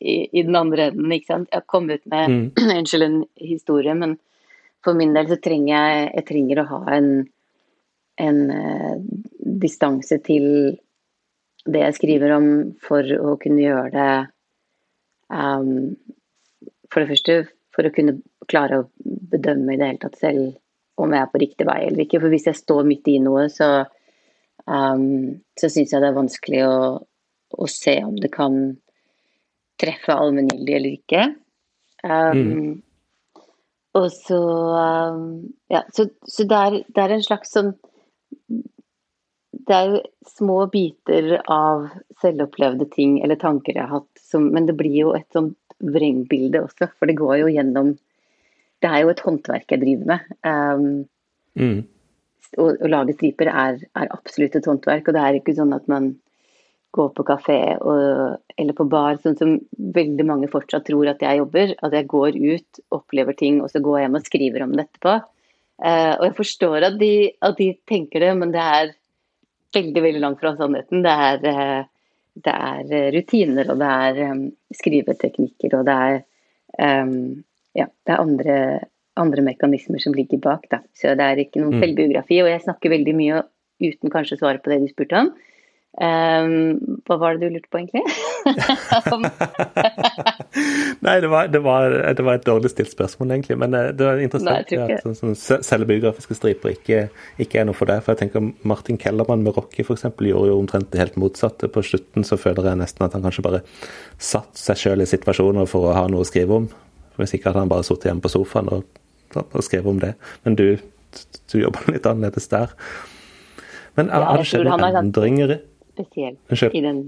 i, 0.00 0.16
i 0.32 0.42
den 0.46 0.56
andre 0.56 0.90
enden. 0.90 1.12
ikke 1.12 1.32
sant? 1.32 1.50
Jeg 1.52 1.68
kom 1.68 1.90
ut 1.90 2.04
med 2.08 2.32
mm. 2.32 2.44
unnskyld, 2.78 3.06
en 3.06 3.18
historie, 3.40 3.94
men 3.94 4.16
for 4.84 4.96
min 4.98 5.14
del 5.16 5.28
så 5.30 5.38
trenger 5.42 5.72
jeg, 5.74 6.10
jeg 6.14 6.28
trenger 6.30 6.62
å 6.62 6.68
ha 6.70 6.80
en, 6.96 7.10
en 8.22 8.42
uh, 8.52 8.96
distanse 9.66 10.20
til 10.24 10.46
det 11.66 11.82
jeg 11.82 11.96
skriver 11.98 12.36
om, 12.36 12.48
for 12.82 13.02
å 13.02 13.34
kunne 13.42 13.64
gjøre 13.64 13.90
det 13.96 14.10
um, 15.34 15.96
For 16.92 17.02
det 17.02 17.10
første 17.10 17.40
for 17.74 17.88
å 17.88 17.92
kunne 17.92 18.20
klare 18.48 18.78
å 18.80 18.86
bedømme 19.04 19.74
i 19.74 19.80
det 19.80 19.90
hele 19.90 20.00
tatt 20.00 20.14
selv 20.20 21.02
om 21.02 21.12
jeg 21.12 21.20
er 21.20 21.32
på 21.32 21.40
riktig 21.42 21.66
vei 21.68 21.80
eller 21.88 22.06
ikke. 22.06 22.22
For 22.22 22.32
hvis 22.32 22.46
jeg 22.48 22.56
står 22.56 22.86
midt 22.88 23.10
i 23.12 23.18
noe, 23.20 23.50
så 23.52 23.68
um, 24.64 25.42
så 25.58 25.68
syns 25.68 25.92
jeg 25.92 26.00
det 26.00 26.08
er 26.08 26.16
vanskelig 26.16 26.62
å, 26.64 26.78
å, 27.56 27.68
se 27.70 27.96
om 28.04 28.16
det 28.20 28.30
kan 28.34 28.76
treffe 29.80 30.14
allmenngyldig 30.14 30.76
eller 30.78 30.96
ikke. 30.96 31.24
Um, 32.04 32.42
mm. 32.42 33.46
Og 33.96 34.08
så 34.12 34.38
um, 34.38 35.22
Ja, 35.72 35.82
så, 35.96 36.08
så 36.28 36.44
det, 36.44 36.56
er, 36.56 36.76
det, 36.86 37.02
er, 37.02 37.14
en 37.14 37.24
slags 37.24 37.54
sånn 37.56 37.70
Det 39.66 39.72
er 39.72 39.88
jo 39.88 40.02
små 40.28 40.58
biter 40.70 41.38
av 41.50 41.88
selvopplevde 42.20 42.86
ting 42.92 43.16
eller 43.24 43.40
tanker 43.40 43.72
jeg 43.72 43.88
har 43.88 44.02
hatt, 44.02 44.20
som, 44.20 44.50
men 44.52 44.68
det 44.68 44.76
blir 44.78 44.98
jo 45.00 45.16
et 45.16 45.26
sånt 45.34 45.56
vrengbilde 45.80 46.62
også, 46.64 46.90
for 46.96 47.08
det 47.08 47.18
går 47.18 47.40
jo 47.42 47.50
gjennom 47.52 47.96
Det 48.84 48.92
er 48.92 49.02
jo 49.02 49.12
et 49.12 49.24
håndverk 49.24 49.72
jeg 49.72 49.82
driver 49.82 50.12
med. 50.12 50.32
Um, 50.44 50.88
mm 51.56 51.84
å, 52.54 52.68
å 52.70 52.90
lage 52.90 53.16
striper 53.16 53.50
er, 53.50 53.80
er, 53.96 54.12
absolutt 54.14 54.56
et 54.58 54.68
håndverk. 54.68 55.08
Og 55.08 55.16
det 55.16 55.22
er 55.22 55.38
ikke 55.40 55.56
sånn 55.56 55.74
at 55.76 55.86
man 55.90 56.12
går 56.96 57.12
på 57.16 57.24
kafé 57.28 57.60
og, 57.76 58.42
eller 58.56 58.76
på 58.76 58.86
bar, 58.90 59.18
sånn 59.22 59.38
som 59.38 59.54
veldig 59.96 60.26
mange 60.26 60.50
fortsatt 60.52 60.86
tror 60.88 61.12
at 61.12 61.22
jeg 61.24 61.40
jobber. 61.40 61.74
At 61.86 61.96
jeg 61.96 62.08
går 62.10 62.38
ut, 62.40 62.82
opplever 62.96 63.36
ting, 63.38 63.62
og 63.62 63.72
så 63.72 63.82
går 63.84 63.98
jeg 63.98 64.06
hjem 64.06 64.20
og 64.20 64.28
skriver 64.28 64.64
om 64.66 64.76
det 64.76 64.86
etterpå. 64.86 65.16
Uh, 65.76 66.14
og 66.16 66.22
jeg 66.24 66.36
forstår 66.38 66.86
at 66.88 66.94
de, 67.00 67.12
at 67.44 67.58
de, 67.58 67.68
tenker 67.88 68.24
det, 68.24 68.30
men 68.40 68.54
det 68.54 68.62
er 68.62 68.94
veldig 69.76 70.02
veldig 70.06 70.22
langt 70.24 70.40
fra 70.40 70.54
sannheten. 70.56 71.04
Det 71.04 71.16
er, 71.28 71.44
uh, 71.44 72.14
det 72.46 72.52
er 72.52 72.94
eh, 72.96 73.10
rutiner, 73.14 73.72
og 73.72 73.80
det 73.80 73.90
er 74.08 74.22
um, 74.32 74.42
skriveteknikker, 74.76 75.76
og 75.78 75.86
det 75.88 75.96
er 76.06 76.18
um, 77.04 77.14
ja, 77.76 77.86
det 77.88 78.12
er 78.12 78.20
andre, 78.20 78.56
andre 79.20 79.44
mekanismer 79.44 80.00
som 80.02 80.16
ligger 80.16 80.40
bak. 80.44 80.66
Da. 80.72 80.80
Så 80.96 81.14
det 81.16 81.24
er 81.26 81.40
ikke 81.40 81.62
noen 81.62 81.76
mm. 81.76 81.82
selvbiografi. 81.84 82.40
Og 82.44 82.50
jeg 82.50 82.64
snakker 82.64 82.92
veldig 82.92 83.14
mye 83.16 83.42
uten 83.84 84.12
kanskje 84.12 84.38
å 84.38 84.42
svare 84.42 84.62
på 84.64 84.72
det 84.72 84.82
du 84.82 84.88
spurte 84.90 85.24
om. 85.24 85.32
Um, 85.96 86.76
hva 87.08 87.16
var 87.16 87.36
det 87.36 87.48
du 87.48 87.54
lurte 87.54 87.70
på, 87.72 87.78
egentlig? 87.80 88.02
Nei, 91.06 91.14
det 91.24 91.28
var, 91.32 91.46
det, 91.48 91.60
var, 91.64 91.94
det 92.18 92.24
var, 92.26 92.36
et 92.36 92.44
dårlig 92.44 92.70
stilt 92.74 92.92
spørsmål, 92.92 93.30
egentlig. 93.32 93.56
Men 93.62 93.76
eh, 93.78 93.86
det 93.96 94.04
var 94.04 94.20
interessant 94.20 94.74
Nei, 94.74 94.98
at 94.98 95.06
sånn, 95.06 95.16
sånn, 95.16 95.62
selvbiografiske 95.64 96.36
striper 96.36 96.74
ikke, 96.74 96.98
ikke, 97.40 97.62
er 97.62 97.66
noe 97.68 97.78
for 97.78 97.88
deg. 97.88 98.02
For 98.04 98.12
jeg 98.12 98.26
tenker 98.26 98.40
Martin 98.68 99.00
Kellermann 99.00 99.44
med 99.46 99.56
Rocky 99.56 99.86
f.eks. 99.86 100.04
gjorde 100.04 100.50
jo 100.50 100.58
omtrent 100.60 100.90
det 100.92 101.00
helt 101.00 101.16
motsatte. 101.20 101.70
På 101.72 101.80
slutten 101.86 102.28
så 102.28 102.36
føler 102.40 102.68
jeg 102.68 102.80
nesten 102.82 103.06
at 103.06 103.16
han 103.16 103.24
kanskje 103.24 103.46
bare 103.46 103.62
satt 104.20 104.52
seg 104.60 104.76
sjøl 104.82 105.04
i 105.04 105.08
situasjoner 105.08 105.64
for 105.70 105.88
å 105.88 105.96
ha 105.96 106.04
noe 106.12 106.26
å 106.26 106.28
skrive 106.28 106.52
om. 106.60 106.66
Hvis 107.16 107.32
ikke 107.38 107.48
hadde 107.48 107.62
han 107.64 107.72
bare 107.72 107.86
sittet 107.88 108.10
hjemme 108.10 108.24
på 108.24 108.34
sofaen 108.34 108.68
og, 108.74 108.80
og 109.46 109.64
skrevet 109.64 109.88
om 109.94 110.02
det. 110.02 110.12
Men 110.44 110.52
du, 110.60 110.66
du 111.48 111.56
jobber 111.62 111.88
litt 111.94 112.04
annerledes 112.04 112.52
der. 112.52 112.76
Men 113.96 114.12
ja, 114.12 114.20
det 114.36 114.44
skjedd 114.44 114.68
endringer? 114.68 115.00
endringer? 115.00 115.56
Spesiell 115.96 116.36
i 116.72 116.84
den 116.84 117.06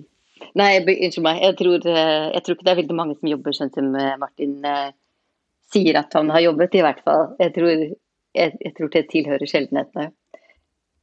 Nei, 0.58 0.78
unnskyld 0.80 1.24
meg. 1.24 1.40
Jeg 1.42 1.56
tror, 1.58 1.82
eh, 1.90 2.28
jeg 2.34 2.42
tror, 2.44 2.56
ikke 2.56 2.66
det 2.66 2.72
er 2.72 2.80
veldig 2.80 2.96
mange 2.96 3.16
som 3.18 3.30
jobber 3.30 3.56
sånn 3.56 3.72
som 3.74 3.88
eh, 3.98 4.14
Martin 4.20 4.52
eh, 4.66 4.92
sier 5.72 5.98
at 5.98 6.14
han 6.16 6.30
har 6.30 6.44
jobbet, 6.44 6.76
i 6.78 6.84
hvert 6.84 7.02
fall. 7.04 7.24
Jeg 7.42 7.54
tror, 7.56 7.72
jeg, 8.38 8.54
jeg 8.62 8.74
tror 8.78 8.92
det 8.94 9.04
tilhører 9.12 9.50
sjeldenhetene. 9.50 10.12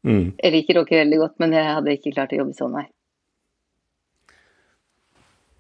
Mm. 0.05 0.27
Jeg 0.37 0.53
liker 0.53 0.79
dere 0.79 1.01
veldig 1.01 1.19
godt, 1.19 1.35
men 1.41 1.55
jeg 1.57 1.67
hadde 1.67 1.97
ikke 1.97 2.13
klart 2.15 2.35
å 2.35 2.39
jobbe 2.39 2.57
sånn, 2.57 2.77
nei. 2.79 2.87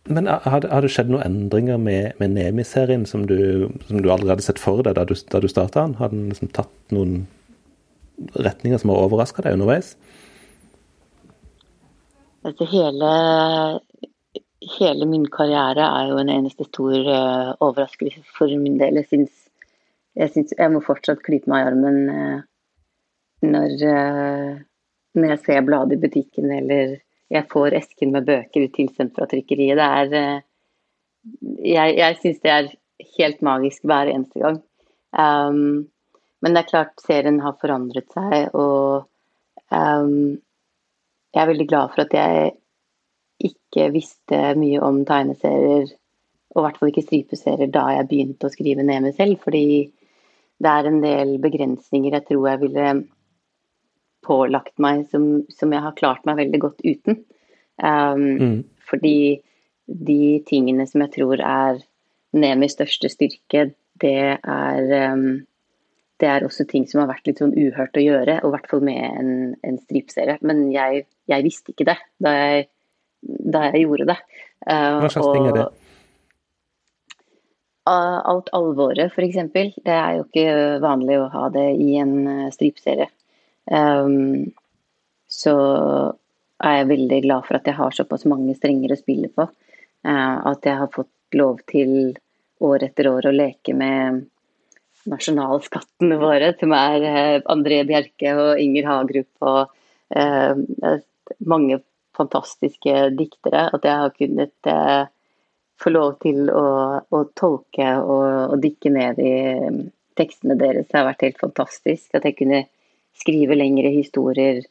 Men 0.05 0.29
har 0.29 0.67
har 0.69 0.85
det, 0.85 0.91
skjedd 0.93 1.09
noen 1.09 1.25
endringer 1.25 1.79
med, 1.81 2.13
med 2.21 2.35
Nemi-serien 2.35 3.07
som, 3.09 3.23
som, 3.25 4.01
du 4.01 4.11
aldri 4.13 4.29
hadde 4.29 4.45
sett 4.45 4.61
for 4.61 4.85
deg 4.85 4.99
da 4.99 5.05
du, 5.09 5.15
da 5.31 5.41
du 5.41 5.47
starta 5.49 5.81
den? 5.81 5.95
Har 5.97 6.13
den 6.13 6.27
liksom 6.29 6.51
tatt 6.53 6.93
noen 6.93 7.23
retninger 8.37 8.77
som 8.81 8.93
har 8.93 9.01
overraska 9.07 9.41
deg 9.41 9.57
underveis? 9.57 9.95
Altså 12.45 12.65
hele, 12.69 13.11
hele 14.77 15.07
min 15.09 15.25
karriere 15.33 15.85
er 15.87 16.11
jo 16.11 16.19
en 16.21 16.29
eneste 16.29 16.67
stor 16.67 16.93
uh, 16.93 17.55
overraskelse 17.63 18.21
for 18.37 18.51
min 18.61 18.77
del. 18.81 19.01
Jeg 19.01 19.09
syns 19.09 19.41
jeg, 20.15 20.31
syns, 20.31 20.53
jeg 20.55 20.71
må 20.71 20.79
fortsatt 20.85 21.23
klype 21.25 21.49
meg 21.51 21.63
i 21.63 21.69
armen 21.71 21.97
uh, 22.11 22.37
når, 23.49 23.73
uh, 23.81 24.51
når, 25.17 25.33
jeg 25.33 25.41
ser 25.47 25.65
bladet 25.67 25.97
i 25.97 26.03
butikken 26.05 26.53
eller 26.55 26.95
jeg 27.33 27.49
får 27.51 27.79
esken 27.81 28.13
med 28.13 28.27
bøker 28.29 28.69
tilsendt 28.75 29.17
fra 29.17 29.27
trykkeriet. 29.31 29.81
Det 29.81 30.19
er 30.21 30.43
Jeg, 31.65 31.95
jeg 31.97 32.17
syns 32.21 32.41
det 32.43 32.51
er 32.53 32.67
helt 33.17 33.41
magisk 33.41 33.87
hver 33.89 34.11
eneste 34.11 34.39
gang. 34.43 34.61
Um, 35.17 35.87
men 36.43 36.53
det 36.53 36.61
er 36.61 36.69
klart 36.69 37.01
serien 37.01 37.39
har 37.41 37.55
forandret 37.57 38.05
seg, 38.13 38.53
og 38.53 39.07
um, 39.73 40.35
jeg 41.35 41.43
er 41.43 41.51
veldig 41.51 41.67
glad 41.67 41.91
for 41.93 42.05
at 42.05 42.15
jeg 42.15 42.53
ikke 43.43 43.89
visste 43.91 44.39
mye 44.55 44.79
om 44.83 45.01
tegneserier, 45.07 45.89
og 46.55 46.61
i 46.61 46.63
hvert 46.63 46.77
fall 46.79 46.91
ikke 46.93 47.03
stripeserier, 47.03 47.71
da 47.71 47.89
jeg 47.91 48.07
begynte 48.09 48.47
å 48.47 48.53
skrive 48.53 48.85
ned 48.87 49.03
meg 49.03 49.17
selv. 49.17 49.41
Fordi 49.43 49.65
det 50.63 50.71
er 50.71 50.87
en 50.87 51.01
del 51.03 51.35
begrensninger 51.43 52.15
jeg 52.15 52.27
tror 52.29 52.47
jeg 52.47 52.61
ville 52.63 52.93
pålagt 54.25 54.79
meg 54.81 55.03
som, 55.11 55.43
som 55.51 55.73
jeg 55.75 55.83
har 55.83 55.97
klart 55.99 56.23
meg 56.25 56.39
veldig 56.39 56.61
godt 56.63 56.85
uten. 56.85 57.19
Um, 57.83 58.23
mm. 58.39 58.55
Fordi 58.87 59.17
de 59.85 60.21
tingene 60.47 60.87
som 60.87 61.03
jeg 61.03 61.13
tror 61.17 61.43
er 61.43 61.83
Nemis 62.35 62.73
største 62.75 63.11
styrke, 63.11 63.67
det 64.01 64.17
er 64.39 65.11
um, 65.11 65.43
det 66.21 66.27
er 66.31 66.45
også 66.47 66.63
ting 66.69 66.85
som 66.87 67.01
har 67.01 67.09
vært 67.09 67.27
litt 67.27 67.41
sånn 67.41 67.55
uhørt 67.55 67.97
å 67.99 68.03
gjøre, 68.03 68.37
og 68.41 68.49
i 68.49 68.53
hvert 68.55 68.69
fall 68.71 68.83
med 68.87 69.03
en, 69.03 69.31
en 69.67 69.79
stripserie. 69.81 70.37
Men 70.47 70.67
jeg, 70.71 71.03
jeg, 71.31 71.43
visste 71.43 71.73
ikke 71.73 71.89
det 71.89 71.97
da 72.23 72.35
jeg, 72.37 72.67
da 73.25 73.65
jeg 73.67 73.83
gjorde 73.83 74.07
det. 74.13 74.17
Uh, 74.63 75.01
Hva 75.03 75.09
slags 75.11 75.33
ting 75.33 75.49
er 75.49 75.57
det? 75.59 75.65
Alt 77.85 78.49
alvoret, 78.57 79.11
f.eks. 79.11 79.41
Det 79.53 79.93
er 79.93 80.15
jo 80.17 80.23
ikke 80.25 80.45
vanlig 80.81 81.19
å 81.19 81.31
ha 81.33 81.49
det 81.53 81.67
i 81.83 81.91
en 82.01 82.15
uh, 82.23 82.53
stripserie. 82.55 83.09
Um, 83.65 84.53
så 85.27 85.55
er 86.63 86.77
jeg 86.79 86.91
veldig 86.93 87.19
glad 87.25 87.47
for 87.47 87.59
at 87.59 87.67
jeg 87.67 87.75
har 87.75 87.97
såpass 87.97 88.23
mange 88.29 88.55
strenger 88.55 88.93
å 88.95 88.99
spille 88.99 89.29
på. 89.35 89.49
Uh, 90.05 90.37
at 90.53 90.63
jeg 90.63 90.79
har 90.79 90.93
fått 90.95 91.11
lov 91.35 91.59
til 91.67 92.15
år 92.63 92.87
etter 92.87 93.09
år 93.11 93.27
å 93.27 93.35
leke 93.35 93.75
med 93.75 94.23
nasjonalskattene 95.09 96.17
våre, 96.21 96.51
som 96.59 96.73
er 96.75 97.07
eh, 97.09 97.41
André 97.51 97.81
Bjerke 97.87 98.31
og 98.39 98.61
Inger 98.61 98.87
Hagerup 98.89 99.45
og 99.45 99.75
eh, 100.15 100.95
mange 101.45 101.81
fantastiske 102.15 103.09
diktere. 103.17 103.67
At 103.75 103.85
jeg 103.85 104.01
har 104.03 104.15
kunnet 104.15 104.71
eh, 104.71 105.03
få 105.81 105.91
lov 105.91 106.15
til 106.23 106.49
å, 106.49 106.67
å 107.03 107.23
tolke 107.37 107.89
og, 108.01 108.27
og, 108.53 108.57
dykke 108.63 108.93
ned 108.95 109.19
i 109.21 109.35
mm, 109.67 109.81
tekstene 110.17 110.57
deres. 110.59 110.87
Det 110.89 110.99
har 110.99 111.09
vært 111.09 111.27
helt 111.27 111.41
fantastisk. 111.41 112.07
At 112.15 112.27
jeg 112.27 112.39
kunne 112.39 112.63
skrive 113.15 113.57
lengre 113.57 113.91
historier 113.95 114.63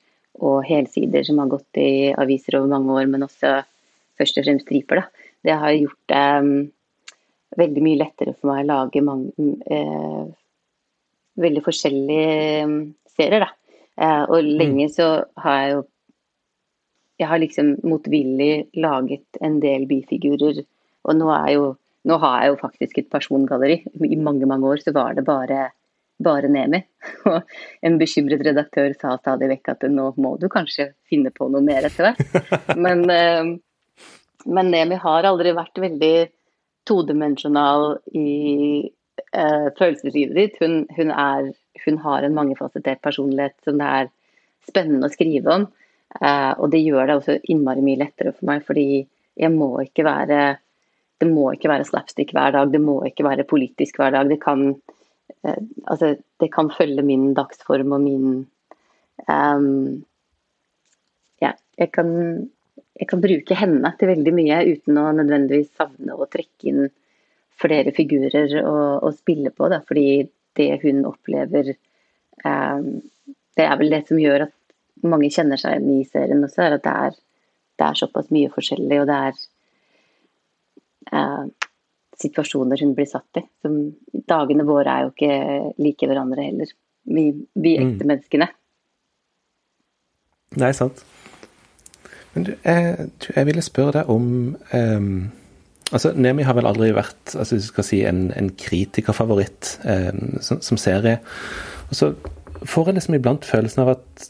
og 0.43 0.65
helsider 0.67 1.25
som 1.27 1.39
har 1.41 1.53
gått 1.53 1.79
i 1.79 2.11
aviser 2.11 2.59
over 2.59 2.73
mange 2.73 2.97
år, 2.97 3.11
men 3.11 3.27
også 3.27 3.61
først 4.19 4.41
og 4.41 4.49
fremst 4.49 4.67
striper. 4.67 5.03
Da. 5.03 5.29
Det 5.45 5.59
har 5.61 5.77
gjort 5.77 6.01
det 6.11 6.25
um, 6.41 6.57
veldig 7.59 7.85
mye 7.85 8.01
lettere 8.01 8.35
for 8.37 8.51
meg 8.51 8.65
å 8.65 8.69
lage 8.71 9.03
mange, 9.05 9.49
eh, 9.71 10.25
veldig 11.45 11.63
forskjellige 11.65 12.67
mm, 12.71 12.81
serier. 13.15 13.45
Da. 13.47 13.81
Eh, 13.99 14.23
og 14.29 14.39
mm. 14.39 14.53
lenge 14.61 14.89
så 14.95 15.11
har 15.45 15.61
jeg 15.63 15.75
jo 15.77 15.83
Jeg 17.15 17.29
har 17.31 17.39
liksom 17.39 17.69
motvillig 17.87 18.75
laget 18.83 19.39
en 19.41 19.61
del 19.63 19.85
bifigurer. 19.87 20.57
Og 21.07 21.15
nå, 21.15 21.29
er 21.31 21.53
jo, 21.55 21.69
nå 22.11 22.17
har 22.19 22.41
jeg 22.43 22.51
jo 22.51 22.57
faktisk 22.59 22.99
et 22.99 23.11
persongalleri. 23.13 23.77
I 24.03 24.19
mange, 24.19 24.49
mange 24.51 24.67
år 24.67 24.83
så 24.83 24.91
var 24.91 25.15
det 25.15 25.23
bare 25.29 25.69
bare 26.19 26.51
Nemi. 26.51 26.81
Og 27.31 27.55
en 27.87 27.99
bekymret 28.01 28.43
redaktør 28.47 28.95
sa 28.99 29.15
stadig 29.21 29.51
vekk 29.53 29.73
at 29.75 29.87
nå 29.91 30.09
må 30.19 30.35
du 30.43 30.49
kanskje 30.51 30.91
finne 31.11 31.31
på 31.35 31.49
noe 31.53 31.63
mer 31.65 31.87
etter 31.87 32.11
hvert. 32.11 32.51
Men, 32.85 33.07
eh, 33.11 33.55
men 34.45 34.69
Nemi 34.69 34.99
har 35.01 35.25
aldri 35.25 35.55
vært 35.57 35.79
veldig 35.81 36.17
todimensjonal 36.89 37.99
i 38.17 38.91
uh, 39.37 39.69
følelseslivet 39.79 40.37
ditt. 40.37 40.59
Hun, 40.63 40.85
hun, 40.97 41.11
er, 41.11 41.53
hun, 41.85 41.99
har 42.05 42.27
en 42.27 42.37
mangefasettert 42.37 43.03
personlighet 43.05 43.57
som 43.67 43.81
det 43.81 43.89
er 44.01 44.13
spennende 44.69 45.09
å 45.09 45.15
skrive 45.15 45.59
om. 45.59 45.67
Uh, 46.21 46.53
og 46.63 46.71
det 46.75 46.85
gjør 46.85 47.09
det 47.09 47.19
også 47.19 47.39
innmari 47.51 47.85
mye 47.85 48.03
lettere 48.05 48.35
for 48.35 48.49
meg, 48.51 48.65
fordi 48.67 49.05
jeg 49.35 49.51
må 49.55 49.73
ikke 49.83 50.07
være 50.07 50.43
det 51.23 51.29
må 51.31 51.47
ikke 51.55 51.71
være 51.71 51.87
slapstick 51.87 52.33
hver 52.35 52.53
dag, 52.57 52.73
det 52.73 52.81
må 52.83 52.99
ikke 53.07 53.25
være 53.27 53.47
politisk 53.49 54.01
hver 54.01 54.13
dag. 54.17 54.31
Det 54.31 54.41
kan, 54.43 54.67
uh, 55.47 55.61
altså, 55.91 56.15
det 56.43 56.51
kan 56.55 56.73
følge 56.75 57.07
min 57.07 57.33
dagsform 57.37 57.97
og 57.97 58.05
min 58.05 58.27
um, 59.29 60.05
Ja, 61.43 61.51
jeg 61.79 61.91
kan, 61.93 62.11
jeg 62.95 63.09
kan 63.11 63.23
bruke 63.23 63.57
henne 63.59 63.91
til 63.99 64.11
veldig 64.11 64.35
mye 64.37 64.61
uten 64.69 65.01
å 65.01 65.09
nødvendigvis 65.17 65.73
savne 65.75 66.15
å 66.15 66.29
trekke 66.31 66.71
inn 66.71 66.85
flere 67.59 67.95
figurer 67.95 68.55
å, 68.63 69.11
spille 69.15 69.51
på. 69.55 69.69
Da, 69.71 69.81
fordi 69.87 70.25
det 70.55 70.71
hun 70.85 71.05
opplever 71.09 71.73
eh, 71.75 72.87
Det 73.55 73.67
er 73.67 73.77
vel 73.79 73.91
det 73.91 74.05
som 74.09 74.19
gjør 74.19 74.47
at 74.49 74.55
mange 75.07 75.31
kjenner 75.31 75.61
seg 75.61 75.77
igjen 75.77 76.01
i 76.01 76.07
serien 76.09 76.47
også, 76.47 76.63
er 76.65 76.77
at 76.79 76.87
det 76.87 76.95
er, 77.09 77.19
det 77.79 77.87
er 77.87 77.99
såpass 77.99 78.31
mye 78.35 78.51
forskjellig, 78.55 79.01
og 79.03 79.11
det 79.11 79.19
er 79.29 79.43
eh, 81.19 81.45
situasjoner 82.25 82.83
hun 82.83 82.95
blir 82.97 83.11
satt 83.11 83.43
i. 83.43 83.45
Som, 83.63 83.79
dagene 84.27 84.67
våre 84.67 84.95
er 84.95 85.07
jo 85.07 85.13
ikke 85.13 85.35
like 85.83 86.11
hverandre 86.11 86.47
heller, 86.47 86.75
vi, 87.05 87.27
vi 87.55 87.75
mm. 87.75 87.83
ekte 87.83 88.07
mm. 88.07 88.11
menneskene. 88.13 88.51
Nei, 90.63 90.73
sant. 90.75 91.03
Men 92.35 92.47
du, 92.49 92.53
jeg, 92.65 93.09
jeg 93.37 93.47
ville 93.47 93.65
spørre 93.65 94.01
deg 94.01 94.13
om 94.13 94.29
um 94.75 95.17
Altså, 95.93 96.15
Nemi 96.17 96.43
har 96.43 96.57
vel 96.57 96.67
aldri 96.67 96.89
vært 96.97 97.35
altså, 97.39 97.59
skal 97.63 97.85
si, 97.87 97.99
en, 98.09 98.31
en 98.35 98.49
kritikerfavoritt 98.59 99.75
um, 99.85 100.39
som, 100.43 100.63
som, 100.65 100.79
serie. 100.81 101.19
Og 101.91 101.99
så 101.99 102.09
får 102.65 102.89
jeg 102.89 102.97
liksom 102.97 103.17
iblant 103.19 103.45
følelsen 103.47 103.85
av 103.85 103.93
at 103.93 104.25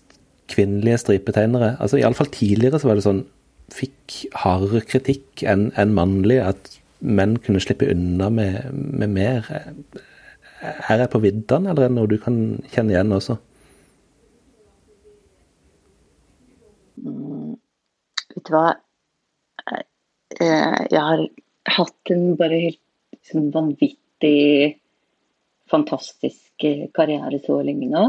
kvinnelige 0.50 0.98
stripetegnere 1.00 1.76
altså 1.80 1.96
Iallfall 1.96 2.28
tidligere 2.34 2.82
så 2.82 2.90
var 2.90 2.98
det 2.98 3.06
sånn 3.06 3.22
Fikk 3.72 4.18
hardere 4.42 4.82
kritikk 4.84 5.40
enn 5.48 5.70
en 5.80 5.94
mannlige. 5.96 6.50
At 6.52 6.74
menn 7.00 7.38
kunne 7.40 7.62
slippe 7.64 7.88
unna 7.90 8.28
med, 8.30 8.68
med 8.74 9.14
mer. 9.14 9.48
Er 10.60 11.00
jeg 11.00 11.10
på 11.10 11.22
viddene, 11.24 11.72
eller 11.72 11.86
er 11.86 11.88
det 11.88 11.96
noe 11.96 12.10
du 12.10 12.18
kan 12.20 12.36
kjenne 12.74 12.92
igjen 12.92 13.14
også? 13.16 13.38
Vet 18.34 18.48
du 18.48 18.54
hva? 18.54 18.68
Eh, 19.70 20.80
jeg 20.90 21.00
har 21.00 21.26
hatt 21.76 22.14
en 22.14 22.24
bare 22.38 22.60
helt 22.66 22.82
liksom, 23.14 23.50
vanvittig 23.54 24.78
fantastisk 25.70 26.66
karriere 26.94 27.40
så 27.42 27.60
lenge 27.64 27.90
nå. 27.90 28.06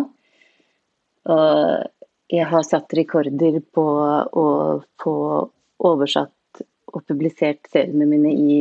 Og 1.32 2.32
jeg 2.32 2.48
har 2.50 2.66
satt 2.66 2.94
rekorder 2.98 3.60
på 3.74 3.86
å 3.86 4.48
få 5.02 5.16
oversatt 5.86 6.64
og 6.96 7.04
publisert 7.08 7.68
seriene 7.72 8.08
mine 8.10 8.34
i 8.34 8.58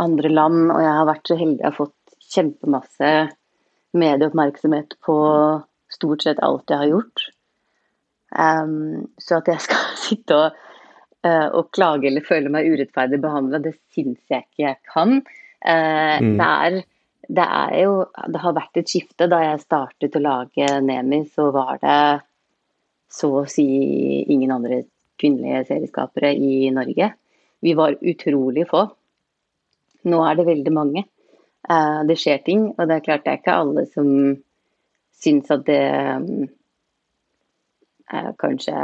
andre 0.00 0.30
land, 0.32 0.70
og 0.72 0.80
jeg 0.82 0.94
har 0.98 1.08
vært 1.08 1.30
så 1.30 1.38
heldig 1.40 1.62
å 1.62 1.68
ha 1.70 1.76
fått 1.76 2.16
kjempemasse 2.26 3.12
medieoppmerksomhet 3.96 4.96
på 5.04 5.16
stort 5.92 6.26
sett 6.26 6.42
alt 6.44 6.72
jeg 6.72 6.82
har 6.82 6.90
gjort. 6.90 7.26
Um, 8.36 9.06
så 9.16 9.38
at 9.40 9.48
jeg 9.48 9.62
skal 9.64 9.84
sitte 10.06 10.36
og, 10.36 10.58
uh, 11.24 11.48
og, 11.48 11.70
klage 11.74 12.10
eller 12.10 12.24
føle 12.24 12.52
meg 12.52 12.68
urettferdig 12.68 13.20
behandla, 13.22 13.62
det 13.64 13.76
syns 13.94 14.20
jeg 14.28 14.44
ikke 14.44 14.66
jeg 14.66 14.80
kan. 14.92 15.18
Uh, 15.64 16.18
mm. 16.20 16.34
det, 16.36 16.48
er, 16.48 16.80
det, 17.28 17.46
er, 17.46 17.76
jo 17.80 17.94
Det 18.34 18.42
har 18.42 18.58
vært 18.58 18.82
et 18.82 18.92
skifte. 18.92 19.30
Da 19.32 19.40
jeg 19.44 19.64
startet 19.64 20.18
å 20.18 20.24
lage 20.24 20.68
Nemi, 20.84 21.24
så 21.32 21.48
var 21.54 21.80
det 21.82 22.00
så 23.16 23.30
å 23.40 23.48
si 23.48 23.66
ingen 24.34 24.52
andre 24.52 24.82
kvinnelige 25.16 25.64
serieskapere 25.70 26.34
i 26.34 26.68
Norge. 26.74 27.12
Vi 27.64 27.72
var 27.78 27.96
utrolig 28.04 28.66
få. 28.68 28.82
Nå 30.06 30.18
er 30.26 30.36
det 30.36 30.50
veldig 30.50 30.74
mange. 30.74 31.06
Uh, 31.66 32.04
det 32.06 32.18
skjer 32.20 32.44
ting, 32.44 32.68
og 32.76 32.84
det 32.84 32.98
er 32.98 33.06
klart 33.06 33.24
det 33.24 33.32
er 33.32 33.40
ikke 33.40 33.56
alle 33.62 33.86
som 33.90 34.10
syns 35.16 35.48
at 35.50 35.64
det 35.66 35.80
um, 36.20 36.44
kanskje 38.40 38.74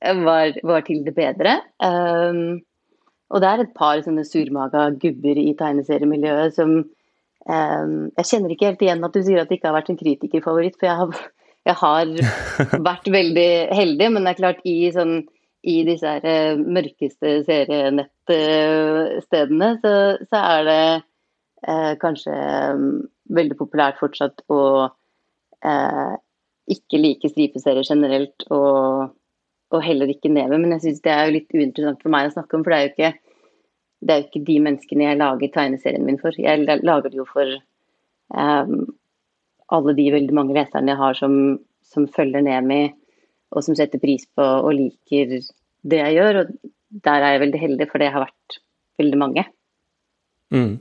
var, 0.00 0.56
var, 0.64 0.80
til 0.80 1.04
det 1.06 1.14
bedre. 1.14 1.60
Um, 1.84 2.60
og 3.30 3.40
det 3.42 3.48
er 3.48 3.58
et 3.62 3.74
par 3.76 4.02
sånne 4.02 4.24
surmaga 4.26 4.90
gubber 5.02 5.36
i 5.38 5.56
tegneseriemiljøet 5.58 6.54
som 6.56 6.70
um, 6.80 8.10
Jeg 8.16 8.26
kjenner 8.26 8.50
ikke 8.54 8.66
helt 8.72 8.82
igjen 8.82 9.04
at 9.06 9.14
du 9.14 9.20
sier 9.22 9.40
at 9.42 9.48
det 9.50 9.56
ikke 9.58 9.68
har 9.70 9.78
vært 9.78 9.90
en 9.92 10.00
kritikerfavoritt, 10.00 10.76
for 10.80 10.86
jeg 10.88 10.96
har, 11.02 11.10
jeg 11.68 11.76
har 11.82 12.06
vært 12.90 13.06
veldig 13.18 13.52
heldig. 13.76 14.06
Men 14.14 14.22
det 14.24 14.30
er 14.32 14.40
klart, 14.40 14.60
i, 14.64 14.92
sånn, 14.94 15.14
i 15.62 15.76
disse 15.88 16.06
her, 16.16 16.22
uh, 16.24 16.54
mørkeste 16.78 17.28
serienettstedene, 17.46 19.68
så, 19.84 19.92
så 20.32 20.38
er 20.56 20.60
det 20.70 20.86
uh, 21.68 21.92
kanskje 22.02 22.34
um, 22.74 22.90
veldig 23.36 23.56
populært 23.60 24.00
fortsatt 24.00 24.36
å 24.50 24.60
uh, 24.88 26.14
ikke 26.70 27.00
like 27.00 27.30
stripeserier 27.30 27.86
generelt, 27.86 28.44
og, 28.50 29.10
og, 29.70 29.80
heller 29.84 30.10
ikke 30.12 30.32
Neve. 30.32 30.58
Men 30.58 30.76
jeg 30.76 30.84
syns 30.86 31.02
det 31.04 31.12
er 31.14 31.26
jo 31.26 31.36
litt 31.38 31.56
uinteressant 31.56 32.02
for 32.02 32.12
meg 32.14 32.28
å 32.28 32.34
snakke 32.34 32.56
om, 32.56 32.64
for 32.66 32.74
det 32.74 32.78
er 32.78 32.86
jo 32.86 32.92
ikke, 32.92 33.12
det 34.00 34.14
er 34.14 34.20
jo 34.20 34.28
ikke 34.28 34.44
de 34.48 34.56
menneskene 34.66 35.08
jeg 35.08 35.20
lager 35.20 35.54
tegneserien 35.56 36.06
min 36.06 36.20
for. 36.20 36.36
Jeg 36.36 36.64
lager 36.66 37.08
det 37.08 37.20
jo 37.20 37.26
for 37.28 37.56
um, 38.34 38.76
alle 39.70 39.96
de 39.98 40.08
veldig 40.14 40.36
mange 40.36 40.56
leserne 40.56 40.94
jeg 40.94 41.00
har 41.00 41.18
som, 41.18 41.34
som 41.86 42.08
følger 42.10 42.44
Nemi, 42.46 42.82
og 43.50 43.66
som 43.66 43.74
setter 43.78 44.02
pris 44.02 44.28
på 44.36 44.44
og 44.44 44.74
liker 44.76 45.40
det 45.40 46.04
jeg 46.04 46.18
gjør. 46.18 46.42
Og 46.42 47.00
der 47.06 47.24
er 47.24 47.34
jeg 47.34 47.44
veldig 47.46 47.64
heldig, 47.64 47.90
for 47.90 48.02
det 48.02 48.12
har 48.14 48.26
vært 48.26 48.60
veldig 49.00 49.18
mange. 49.20 49.46
Mm. 50.54 50.78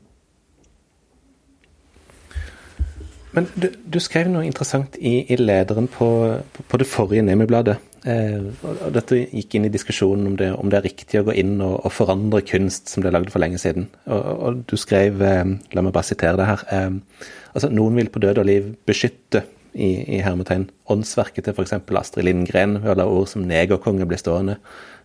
Men 3.36 3.45
du, 3.53 3.67
du, 3.69 4.00
skrev 4.01 4.29
noe 4.31 4.48
interessant 4.48 4.98
i, 4.98 5.19
i 5.29 5.38
lederen 5.38 5.89
på, 5.91 6.07
på, 6.53 6.65
på, 6.65 6.79
det 6.81 6.88
forrige 6.89 7.25
Nemi-bladet. 7.27 7.75
Eh, 8.09 8.48
og 8.65 8.89
dette 8.95 9.19
gikk 9.19 9.57
inn 9.57 9.67
i 9.67 9.74
diskusjonen 9.74 10.31
om 10.31 10.38
det, 10.39 10.50
om 10.57 10.71
det 10.71 10.79
er 10.79 10.88
riktig 10.88 11.19
å 11.19 11.27
gå 11.27 11.36
inn 11.38 11.59
og, 11.62 11.75
og 11.86 11.93
forandre 11.93 12.41
kunst 12.48 12.89
som 12.89 13.05
ble 13.05 13.13
lagd 13.13 13.29
for 13.33 13.43
lenge 13.43 13.62
siden. 13.62 13.89
Og, 14.09 14.25
og 14.48 14.63
du 14.71 14.75
skrev, 14.79 15.21
eh, 15.21 15.53
la 15.75 15.86
meg 15.86 15.93
bare 15.95 16.09
sitere 16.09 16.39
det 16.39 16.50
her, 16.50 16.65
eh, 16.74 17.29
altså 17.53 17.71
noen 17.74 18.01
vil 18.01 18.12
på 18.13 18.24
død 18.24 18.41
og 18.41 18.50
liv 18.50 18.74
beskytte 18.89 19.43
i, 19.75 20.17
i 20.17 20.21
hermetegn 20.25 20.69
åndsverket 20.89 21.45
til 21.45 21.53
f.eks. 21.53 21.77
Astrid 22.01 22.25
Lindgren 22.25 22.79
ved 22.81 22.95
å 22.95 22.98
la 22.98 23.09
ord 23.09 23.29
som 23.29 23.45
negerkonge 23.45 24.09
bli 24.09 24.17
stående. 24.17 24.57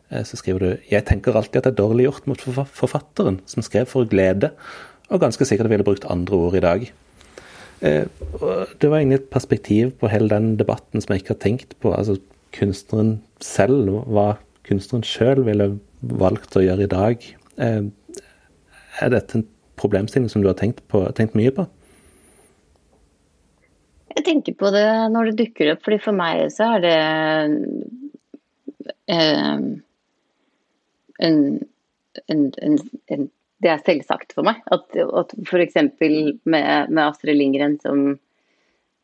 Eh, 0.08 0.24
så 0.24 0.40
skriver 0.40 0.64
du 0.64 0.90
jeg 0.90 1.04
tenker 1.08 1.36
alltid 1.36 1.60
at 1.60 1.68
det 1.68 1.74
er 1.74 1.82
dårlig 1.82 2.08
gjort 2.08 2.28
mot 2.30 2.48
forfatteren, 2.48 3.42
som 3.50 3.66
skrev 3.66 3.90
for 3.90 4.08
glede, 4.08 4.54
og 5.12 5.20
ganske 5.20 5.44
sikkert 5.44 5.68
ville 5.72 5.86
brukt 5.86 6.08
andre 6.08 6.40
ord 6.46 6.56
i 6.56 6.64
dag. 6.64 6.92
Eh, 7.84 8.06
det 8.80 8.88
var 8.88 8.98
egentlig 8.98 9.20
et 9.20 9.30
perspektiv 9.32 9.92
på 10.00 10.08
hele 10.08 10.30
den 10.32 10.54
debatten 10.56 11.02
som 11.02 11.12
jeg 11.12 11.22
ikke 11.22 11.34
har 11.34 11.42
tenkt 11.42 11.76
på. 11.82 11.92
Altså 11.92 12.16
kunstneren 12.56 13.18
selv, 13.44 13.90
hva 14.08 14.34
kunstneren 14.64 15.04
sjøl 15.04 15.44
ville 15.44 15.74
valgt 16.00 16.56
å 16.56 16.64
gjøre 16.64 16.86
i 16.86 16.92
dag. 16.92 17.26
Eh, 17.60 17.82
er 19.04 19.12
dette 19.12 19.40
en 19.40 19.48
problemstilling 19.80 20.30
som 20.32 20.42
du 20.42 20.48
har 20.48 20.56
tenkt, 20.56 20.80
på, 20.88 21.02
tenkt 21.18 21.36
mye 21.36 21.52
på? 21.52 21.66
Jeg 24.14 24.24
tenker 24.28 24.54
på 24.56 24.70
det 24.70 24.86
når 25.10 25.30
det 25.30 25.38
dukker 25.42 25.72
opp, 25.74 25.82
fordi 25.84 26.00
for 26.00 26.16
meg 26.16 26.46
så 26.54 26.76
er 26.76 26.84
det 26.84 26.98
eh, 29.10 29.56
en, 31.28 31.40
en, 32.30 32.44
en, 32.62 32.78
en 33.10 33.26
det 33.64 33.72
er 33.72 33.82
selvsagt 33.84 34.34
for 34.36 34.46
meg. 34.46 34.60
At, 34.74 34.92
at 34.92 35.34
f.eks. 35.46 35.78
Med, 36.00 36.44
med 36.52 37.02
Astrid 37.06 37.38
Lindgren, 37.38 37.78
som, 37.80 38.18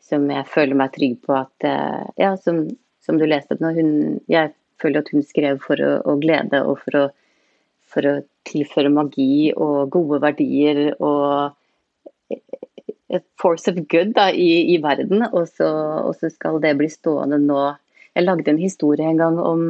som, 0.05 0.29
jeg 0.31 0.49
føler 0.53 0.79
meg 0.79 0.92
trygg 0.96 1.18
på 1.25 1.37
at 1.38 1.68
eh, 1.68 2.03
Ja, 2.20 2.35
som, 2.40 2.66
som 3.05 3.20
du 3.20 3.27
leste 3.29 3.57
opp 3.57 3.64
nå, 3.64 3.73
hun, 3.79 3.94
jeg 4.31 4.53
føler 4.81 5.03
at 5.03 5.11
hun 5.14 5.25
skrev 5.27 5.62
for 5.64 5.81
å, 5.81 5.94
å 6.05 6.18
glede 6.20 6.62
og 6.66 6.83
for 6.85 7.01
å, 7.01 7.07
for 7.90 8.09
å, 8.09 8.20
tilføre 8.51 8.88
magi 8.88 9.51
og 9.53 9.90
gode 9.92 10.16
verdier 10.23 10.94
og 10.96 11.53
et 13.12 13.25
force 13.38 13.68
of 13.70 13.77
good 13.92 14.14
da, 14.16 14.31
i, 14.33 14.73
i 14.75 14.79
verden. 14.83 15.27
Og 15.29 15.44
så, 15.53 15.68
og 16.09 16.16
så 16.18 16.31
skal 16.33 16.57
det 16.64 16.73
bli 16.79 16.88
stående 16.90 17.38
nå. 17.42 17.59
Jeg 18.16 18.25
lagde 18.25 18.51
en 18.51 18.62
historie 18.62 19.07
en 19.07 19.20
gang 19.20 19.37
om 19.38 19.66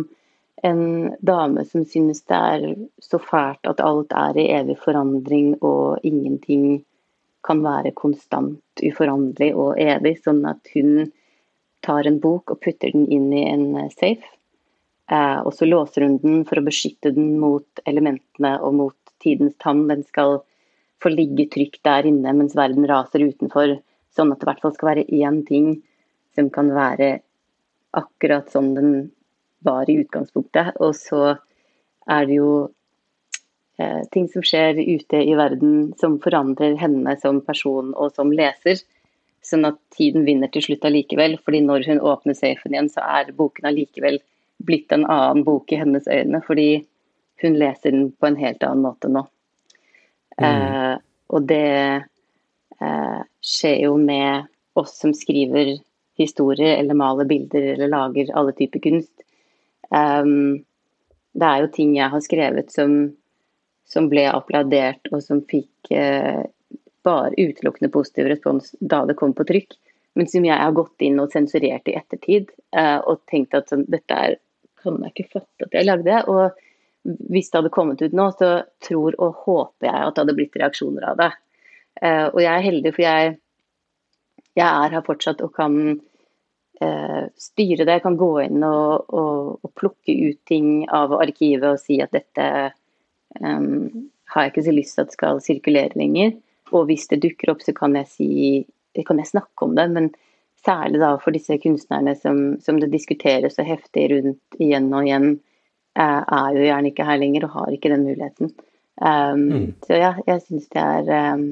en 0.63 1.15
dame 1.21 1.65
som 1.65 1.85
synes 1.89 2.23
det 2.29 2.37
er 2.37 2.65
så 3.03 3.21
fælt 3.23 3.69
at 3.69 3.81
alt 3.85 4.13
er 4.17 4.39
i 4.39 4.51
evig 4.53 4.77
forandring 4.81 5.55
og 5.61 6.05
ingenting 6.05 6.83
kan 7.47 7.63
være 7.65 7.95
konstant 7.97 8.83
uforanderlig 8.85 9.55
og 9.57 9.79
evig, 9.81 10.19
sånn 10.25 10.43
at 10.49 10.69
hun 10.75 11.09
tar 11.85 12.09
en 12.09 12.19
bok 12.21 12.53
og 12.53 12.61
putter 12.61 12.93
den 12.93 13.07
inn 13.09 13.31
i 13.33 13.47
en 13.49 13.65
eh, 13.81 13.93
safe. 13.95 14.27
Eh, 15.11 15.39
og 15.41 15.55
så 15.57 15.69
låser 15.69 16.05
hun 16.05 16.19
den 16.21 16.43
for 16.49 16.61
å 16.61 16.67
beskytte 16.67 17.15
den 17.17 17.39
mot 17.41 17.81
elementene 17.89 18.59
og 18.61 18.77
mot 18.77 19.15
tidens 19.25 19.57
tann. 19.63 19.87
Den 19.89 20.05
skal 20.05 20.43
få 21.01 21.13
ligge 21.15 21.49
trygt 21.49 21.81
der 21.89 22.09
inne 22.11 22.35
mens 22.37 22.57
verden 22.59 22.85
raser 22.89 23.25
utenfor, 23.25 23.79
sånn 24.13 24.35
at 24.35 24.43
det 24.43 24.47
i 24.47 24.51
hvert 24.51 24.63
fall 24.67 24.77
skal 24.77 24.93
være 24.93 25.09
én 25.09 25.41
ting 25.49 25.73
som 26.37 26.53
kan 26.53 26.69
være 26.77 27.15
akkurat 27.97 28.53
sånn 28.53 28.75
den 28.77 28.93
var 29.67 29.91
i 29.91 29.99
utgangspunktet. 30.03 30.77
Og 30.81 30.95
så 30.99 31.35
er 32.11 32.29
det 32.29 32.39
jo 32.39 32.53
eh, 33.79 34.03
ting 34.13 34.29
som 34.33 34.45
skjer 34.47 34.81
ute 34.81 35.23
i 35.23 35.37
verden 35.39 35.93
som 36.01 36.19
forandrer 36.23 36.79
henne 36.81 37.17
som 37.21 37.43
person 37.45 37.93
og 37.95 38.15
som 38.17 38.33
leser. 38.33 38.83
Sånn 39.45 39.67
at 39.69 39.79
tiden 39.97 40.27
vinner 40.27 40.51
til 40.53 40.67
slutt 40.67 40.85
allikevel. 40.85 41.39
fordi 41.45 41.63
når 41.65 41.87
hun 41.89 42.01
åpner 42.13 42.37
safen 42.37 42.75
igjen, 42.75 42.93
så 42.93 43.05
er 43.05 43.35
boken 43.37 43.71
allikevel 43.71 44.21
blitt 44.61 44.93
en 44.93 45.07
annen 45.07 45.45
bok 45.45 45.73
i 45.73 45.81
hennes 45.81 46.09
øyne. 46.09 46.43
Fordi 46.47 46.71
hun 47.43 47.57
leser 47.57 47.91
den 47.95 48.11
på 48.13 48.29
en 48.29 48.41
helt 48.41 48.63
annen 48.63 48.85
måte 48.85 49.09
nå. 49.09 49.25
Mm. 50.41 50.45
Eh, 50.47 50.97
og 51.31 51.47
det 51.49 51.69
eh, 52.81 53.21
skjer 53.41 53.79
jo 53.87 53.97
med 54.01 54.51
oss 54.79 54.99
som 55.01 55.15
skriver 55.17 55.79
historier 56.21 56.77
eller 56.77 56.95
maler 56.99 57.29
bilder 57.29 57.75
eller 57.75 57.89
lager 57.89 58.33
alle 58.37 58.53
typer 58.57 58.83
kunst. 58.85 59.20
Um, 59.91 60.63
det 61.33 61.47
er 61.47 61.65
jo 61.65 61.75
ting 61.75 61.95
jeg 61.99 62.11
har 62.13 62.23
skrevet 62.25 62.73
som, 62.75 62.97
som 63.89 64.09
ble 64.11 64.27
applaudert, 64.31 65.11
og 65.13 65.23
som 65.25 65.43
fikk 65.51 65.93
uh, 65.95 66.43
bare 67.07 67.35
utelukkende 67.39 67.93
positiv 67.93 68.29
respons 68.31 68.75
da 68.81 69.05
det 69.09 69.19
kom 69.19 69.35
på 69.37 69.47
trykk. 69.49 69.77
Men 70.19 70.27
som 70.31 70.45
jeg 70.45 70.59
har 70.59 70.75
gått 70.75 71.07
inn 71.07 71.21
og 71.23 71.31
sensurert 71.33 71.87
i 71.91 71.97
ettertid, 71.99 72.51
uh, 72.77 72.99
og 73.07 73.23
tenkt 73.31 73.55
at 73.59 73.71
sånn, 73.71 73.87
dette 73.91 74.17
er, 74.17 74.41
kan 74.83 74.99
jeg 75.05 75.15
ikke 75.15 75.39
fatte 75.39 75.69
at 75.69 75.77
jeg 75.77 75.87
lagde. 75.87 76.23
Og 76.33 77.15
hvis 77.31 77.51
det 77.51 77.61
hadde 77.61 77.75
kommet 77.75 78.03
ut 78.03 78.17
nå, 78.17 78.27
så 78.39 78.51
tror 78.85 79.17
og 79.23 79.45
håper 79.47 79.89
jeg 79.89 80.03
at 80.03 80.17
det 80.17 80.25
hadde 80.25 80.37
blitt 80.39 80.59
reaksjoner 80.59 81.13
av 81.13 81.23
det. 81.23 81.31
Uh, 82.01 82.27
og 82.33 82.43
jeg 82.43 82.53
er 82.53 82.67
heldig, 82.67 82.95
for 82.97 83.07
jeg, 83.07 83.35
jeg 84.59 84.67
er 84.67 84.97
her 84.97 85.07
fortsatt 85.07 85.43
og 85.47 85.55
kan 85.57 85.77
eh, 86.85 87.25
styre 87.37 87.87
det. 87.89 88.01
Kan 88.05 88.19
gå 88.21 88.31
inn 88.45 88.65
og, 88.67 89.09
og, 89.09 89.59
og, 89.61 89.73
plukke 89.79 90.15
ut 90.31 90.41
ting 90.49 90.87
av 90.87 91.15
arkivet 91.21 91.69
og 91.73 91.83
si 91.83 92.01
at 92.03 92.15
dette 92.17 92.47
um, 93.41 94.09
har 94.33 94.47
jeg 94.47 94.55
ikke 94.55 94.67
så 94.67 94.75
lyst 94.77 94.97
til 94.97 95.07
at 95.07 95.17
skal 95.17 95.45
sirkulere 95.45 95.99
lenger. 95.99 96.35
Og 96.71 96.87
hvis 96.91 97.09
det 97.11 97.23
dukker 97.25 97.53
opp, 97.53 97.63
så 97.67 97.75
kan 97.77 97.97
jeg, 97.99 98.11
si, 98.11 99.05
kan 99.07 99.19
jeg 99.23 99.33
snakke 99.33 99.67
om 99.67 99.77
det. 99.79 99.87
Men 99.95 100.11
særlig 100.65 101.01
da 101.03 101.15
for 101.23 101.35
disse 101.35 101.59
kunstnerne 101.63 102.15
som, 102.19 102.43
som 102.63 102.81
det 102.81 102.93
diskuteres 102.93 103.57
så 103.59 103.67
heftig 103.67 104.11
rundt 104.13 104.61
igjen 104.61 104.91
og 104.95 105.07
igjen, 105.07 105.31
eh, 105.99 106.21
er 106.21 106.59
jo 106.59 106.67
gjerne 106.69 106.93
ikke 106.93 107.09
her 107.09 107.23
lenger 107.23 107.49
og 107.49 107.57
har 107.57 107.75
ikke 107.75 107.93
den 107.93 108.07
muligheten. 108.07 108.55
Um, 109.01 109.47
mm. 109.49 109.67
Så 109.87 109.97
ja, 109.97 110.15
jeg 110.27 110.43
syns 110.45 110.69
det 110.75 110.83
er 110.85 111.35
um, 111.35 111.45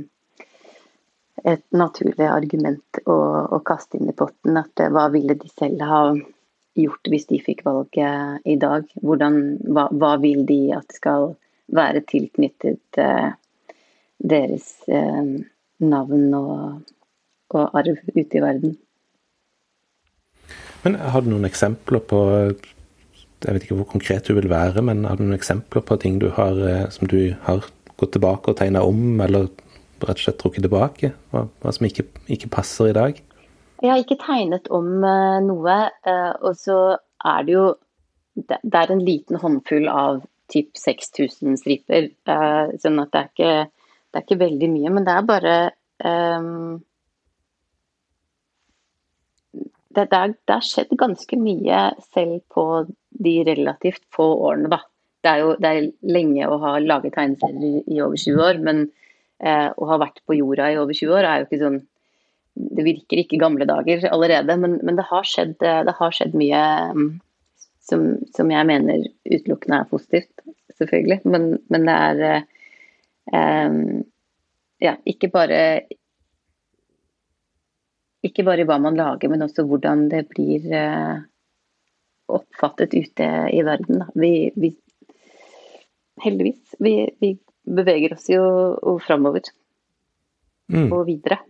et 1.45 1.65
naturlig 1.77 2.27
argument 2.27 3.01
å, 3.05 3.17
å, 3.55 3.61
kaste 3.67 3.99
inn 3.99 4.11
i 4.11 4.17
potten. 4.17 4.57
At 4.61 4.81
hva 4.93 5.09
ville 5.13 5.37
de 5.39 5.51
selv 5.53 5.85
ha 5.87 6.03
gjort 6.79 7.11
hvis 7.11 7.29
de 7.31 7.41
fikk 7.43 7.65
valget 7.67 8.47
i 8.49 8.57
dag? 8.61 8.87
Hvordan, 9.03 9.59
hva, 9.67 9.89
hva 9.93 10.17
vil 10.23 10.45
de 10.49 10.61
at 10.77 10.95
skal 10.95 11.33
være 11.75 12.05
tilknyttet 12.09 13.01
eh, 13.03 13.31
deres 14.19 14.71
eh, 14.89 15.35
navn 15.85 16.27
og, 16.39 16.95
og 17.55 17.79
arv 17.79 18.01
ute 18.15 18.41
i 18.41 18.45
verden? 18.45 18.77
Men 20.85 20.99
Har 20.99 21.25
du 21.25 21.33
noen 21.33 21.49
eksempler 21.49 22.03
på 22.07 22.19
Jeg 22.39 23.55
vet 23.55 23.65
ikke 23.65 23.79
hvor 23.81 23.91
konkret 23.93 24.27
du 24.27 24.35
vil 24.35 24.49
være, 24.51 24.83
men 24.83 25.05
har 25.07 25.19
du 25.19 25.25
noen 25.27 25.37
eksempler 25.37 25.83
på 25.87 25.99
ting 26.03 26.19
du 26.23 26.31
har, 26.35 26.59
eh, 26.59 26.87
som 26.95 27.11
du 27.11 27.35
har 27.47 27.67
gått 27.99 28.15
tilbake 28.15 28.51
og 28.51 28.59
tegna 28.59 28.83
om, 28.87 29.21
eller 29.23 29.51
rett 30.07 30.21
og 30.21 30.25
slett 30.27 30.39
trukket 30.41 30.65
tilbake? 30.67 31.13
Hva, 31.33 31.47
hva 31.63 31.75
som 31.75 31.89
ikke, 31.89 32.07
ikke, 32.31 32.51
passer 32.53 32.91
i 32.91 32.97
dag? 32.97 33.21
Jeg 33.83 33.91
har 33.93 34.03
ikke 34.03 34.21
tegnet 34.23 34.71
om 34.75 34.89
uh, 35.05 35.39
noe. 35.45 35.79
Uh, 36.07 36.35
og 36.43 36.59
så 36.59 36.79
er 37.27 37.47
det 37.47 37.55
jo 37.55 37.67
det, 38.39 38.61
det, 38.63 38.79
er 38.79 38.93
en 38.95 39.05
liten 39.05 39.41
håndfull 39.43 39.89
av 39.91 40.23
typ 40.53 40.79
6000 40.79 41.59
striper. 41.61 42.11
Uh, 42.29 42.75
sånn 42.83 43.01
at 43.03 43.15
det 43.15 43.23
er, 43.23 43.33
ikke, 43.33 43.89
det 44.09 44.21
er 44.21 44.27
ikke 44.27 44.43
veldig 44.45 44.71
mye. 44.75 44.95
Men 44.95 45.09
det 45.09 45.17
er 45.17 45.29
bare 45.33 45.57
um, 46.05 46.79
det, 49.99 50.07
det, 50.11 50.19
er, 50.19 50.37
det 50.47 50.55
har 50.55 50.67
skjedd 50.67 50.95
ganske 51.01 51.41
mye 51.41 51.83
selv 52.13 52.41
på 52.55 52.65
de 53.25 53.35
relativt 53.49 54.05
få 54.15 54.29
årene, 54.49 54.71
da. 54.75 54.83
Det 55.25 55.31
er 55.33 55.41
jo 55.43 55.55
det 55.59 55.71
er 55.71 55.87
lenge 56.15 56.47
å 56.47 56.61
ha 56.63 56.77
laget 56.79 57.17
tegneserier 57.17 57.83
i 57.91 57.99
over 58.05 58.21
20 58.21 58.45
år, 58.45 58.61
men 58.63 58.85
eh, 59.43 59.69
har 59.71 59.93
ha 59.93 60.01
vært 60.03 60.21
på 60.27 60.37
jorda 60.39 60.73
i 60.73 60.79
over 60.81 60.97
20 60.97 61.15
år 61.19 61.29
er 61.29 61.41
jo 61.41 61.49
ikke 61.49 61.63
sånn 61.63 61.81
Det 62.59 62.83
virker 62.83 63.21
ikke 63.23 63.39
gamle 63.39 63.69
dager 63.69 64.03
allerede, 64.11 64.57
men, 64.59 64.81
men 64.83 64.97
det, 64.99 65.07
har 65.11 65.27
skjedd, 65.27 65.57
eh, 65.63 65.83
det, 65.87 65.95
har 66.01 66.15
skjedd, 66.15 66.35
mye 66.35 66.63
um, 66.91 67.09
som, 67.87 68.09
som, 68.35 68.51
jeg 68.51 68.67
mener 68.67 69.05
utelukkende 69.29 69.79
er 69.79 69.93
positivt, 69.93 70.43
selvfølgelig. 70.75 71.21
Men, 71.31 71.47
men 71.71 71.87
det 71.87 71.95
er 71.95 73.69
um, 73.71 74.03
ja, 74.83 74.97
ikke 75.07 75.31
bare 75.31 75.61
ikke 78.27 78.45
bare 78.47 78.67
hva 78.67 78.81
man 78.83 78.99
lager, 78.99 79.31
men 79.31 79.47
også 79.47 79.65
hvordan 79.69 80.09
det 80.11 80.25
blir 80.33 80.67
uh, 80.75 81.23
oppfattet 82.29 82.95
ute 82.95 83.29
i 83.55 83.63
verden. 83.65 84.03
Vi, 84.19 84.51
vi, 84.57 84.73
heldigvis. 86.23 86.77
Vi, 86.83 86.95
vi, 87.23 87.33
beveger 87.77 88.15
oss 88.17 88.29
jo, 88.31 88.43
framover. 89.05 89.51
Mm. 90.73 90.91
Og 90.93 91.07
videre. 91.09 91.41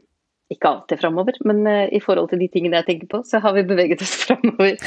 Ikke 0.48 0.70
alltid 0.70 1.02
framover, 1.02 1.37
men 1.44 1.64
uh, 1.68 1.87
i 1.92 2.00
forhold 2.00 2.31
til 2.31 2.40
de 2.40 2.48
tingene 2.52 2.78
jeg 2.81 2.88
tenker 2.88 3.11
på, 3.12 3.22
så 3.26 3.40
har 3.44 3.52
vi 3.57 3.66
beveget 3.68 4.04
oss 4.04 4.14
framover. 4.24 4.78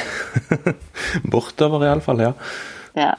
Bortover 1.34 1.86
iallfall, 1.86 2.24
ja. 2.26 2.32
ja. 2.98 3.12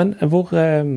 Men 0.00 0.14
hvor, 0.18 0.50
uh, 0.56 0.92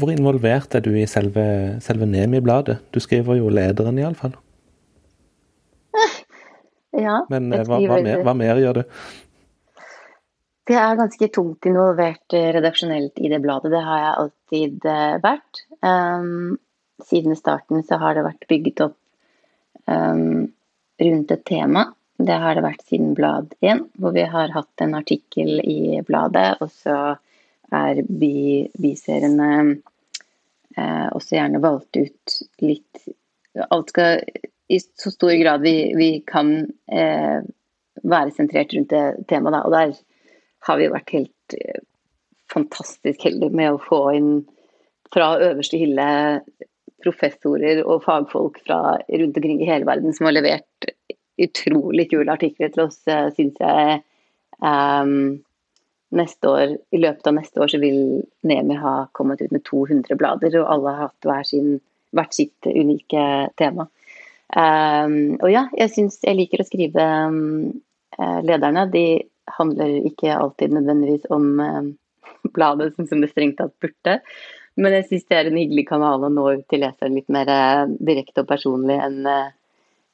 hvor, 0.00 0.10
involvert 0.10 0.74
er 0.74 0.82
du 0.82 0.90
i 0.96 1.06
selve, 1.06 1.44
selve 1.84 2.08
Nemi-bladet? 2.10 2.80
Du 2.90 2.98
skriver 3.02 3.38
jo 3.38 3.52
lederen, 3.52 4.00
iallfall. 4.02 4.34
Ja, 7.00 7.20
Men 7.30 7.52
hva, 7.54 7.78
hva, 7.78 8.00
mer, 8.02 8.22
hva 8.26 8.32
mer 8.34 8.58
gjør 8.58 8.80
du? 8.80 8.96
Jeg 10.70 10.78
er 10.78 10.98
ganske 11.00 11.26
tungt 11.34 11.66
involvert 11.66 12.34
eh, 12.36 12.52
redaksjonelt 12.54 13.18
i 13.18 13.30
det 13.32 13.40
bladet. 13.42 13.72
Det 13.72 13.80
har 13.82 14.00
jeg 14.00 14.18
alltid 14.22 14.84
eh, 14.86 15.14
vært. 15.24 15.62
Um, 15.82 16.58
siden 17.02 17.34
starten 17.34 17.82
så 17.86 17.96
har 17.98 18.14
det 18.14 18.22
vært 18.22 18.46
bygget 18.46 18.82
opp 18.84 18.94
um, 19.90 20.44
rundt 21.02 21.32
et 21.34 21.42
tema. 21.48 21.88
Det 22.20 22.36
har 22.38 22.54
det 22.54 22.62
vært 22.62 22.84
siden 22.86 23.16
blad 23.18 23.56
én, 23.66 23.82
hvor 23.98 24.14
vi 24.14 24.22
har 24.30 24.52
hatt 24.54 24.84
en 24.84 24.94
artikkel 24.94 25.58
i 25.64 26.04
bladet. 26.06 26.60
Og 26.62 26.70
så 26.70 26.98
er 27.74 28.02
biseriene 28.06 29.50
uh, 30.78 31.08
også 31.16 31.34
gjerne 31.34 31.62
valgt 31.64 31.98
ut 31.98 32.36
litt 32.62 33.08
Alt 33.74 33.90
skal 33.90 34.20
i 34.70 34.78
så 34.78 35.10
stor 35.10 35.32
grad 35.40 35.64
vi, 35.66 35.90
vi 35.98 36.10
kan 36.22 36.52
uh, 36.62 37.40
være 38.06 38.36
sentrert 38.36 38.76
rundt 38.76 38.94
det 38.94 39.26
temaet. 39.26 39.56
Da. 39.56 39.64
Og 39.66 39.74
der 39.74 39.96
har 40.66 40.80
vi 40.80 40.90
vært 40.92 41.14
helt 41.16 41.56
eh, 41.56 41.82
fantastisk 42.52 43.24
heldige 43.28 43.56
med 43.56 43.74
å 43.74 43.82
få 43.82 44.00
inn 44.16 44.32
fra 45.14 45.34
øverste 45.42 45.80
hylle 45.80 46.08
professorer 47.00 47.80
og 47.82 48.04
fagfolk 48.04 48.60
fra 48.66 48.98
rundt 49.00 49.38
omkring 49.38 49.62
i 49.62 49.68
hele 49.68 49.88
verden 49.88 50.14
som 50.14 50.28
har 50.28 50.36
levert 50.36 50.90
utrolig 51.40 52.10
kule 52.10 52.32
artikler 52.32 52.72
til 52.74 52.84
oss, 52.84 52.98
syns 53.06 53.56
jeg. 53.62 54.02
Um, 54.60 55.40
neste 56.10 56.50
år, 56.50 56.74
I 56.92 57.00
løpet 57.00 57.30
av 57.30 57.36
neste 57.38 57.62
år 57.62 57.70
så 57.72 57.80
vil 57.80 58.20
Nemi 58.46 58.76
ha 58.80 59.06
kommet 59.16 59.40
ut 59.40 59.54
med 59.54 59.64
200 59.64 60.18
blader, 60.20 60.58
og 60.60 60.72
alle 60.74 60.94
har 60.94 61.08
hatt 61.08 61.28
hver 61.28 61.46
sin, 61.48 61.78
hvert 62.16 62.36
sitt 62.36 62.68
unike 62.68 63.24
tema. 63.60 63.88
Um, 64.50 65.38
og 65.38 65.48
ja, 65.52 65.68
jeg 65.78 65.94
syns 65.94 66.18
jeg 66.26 66.36
liker 66.36 66.62
å 66.62 66.66
skrive 66.66 67.06
um, 67.30 67.70
lederne. 68.18 68.88
De 68.92 69.04
handler 69.58 69.92
ikke 70.10 70.36
alltid 70.36 70.74
nødvendigvis 70.76 71.28
om 71.34 71.46
eh, 71.64 71.92
bladet, 72.56 72.94
som 72.96 73.22
det 73.22 73.30
strengt 73.32 73.58
tatt 73.60 73.76
burde. 73.82 74.18
Men 74.80 74.96
jeg 74.96 75.08
syns 75.08 75.26
det 75.28 75.38
er 75.38 75.50
en 75.50 75.58
hyggelig 75.58 75.86
kanal 75.90 76.24
å 76.24 76.32
nå 76.32 76.46
ut 76.56 76.66
til 76.70 76.84
leseren 76.84 77.16
litt 77.18 77.30
mer 77.32 77.50
eh, 77.52 77.86
direkte 78.10 78.44
og 78.44 78.50
personlig 78.50 78.98
enn 79.00 79.24
eh, 79.28 79.48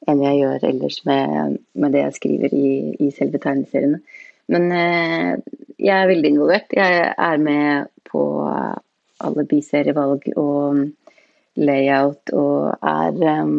enn 0.07 0.19
jeg 0.21 0.37
gjør 0.37 0.63
ellers 0.67 0.97
med, 1.09 1.55
med 1.73 1.95
det 1.95 2.03
jeg 2.03 2.15
skriver 2.19 2.51
i, 2.53 2.67
i 3.01 3.07
selve 3.15 3.39
tegneseriene. 3.41 3.97
Men 4.53 4.67
eh, 4.71 5.31
jeg 5.81 5.95
er 5.95 6.11
veldig 6.11 6.31
involvert. 6.31 6.75
Jeg 6.77 7.01
er 7.11 7.41
med 7.41 7.89
på 8.07 8.21
alle 8.47 9.43
biserievalg 9.49 10.29
og 10.37 10.85
layout 11.57 12.31
og 12.37 12.85
er 12.85 13.41
um, 13.41 13.57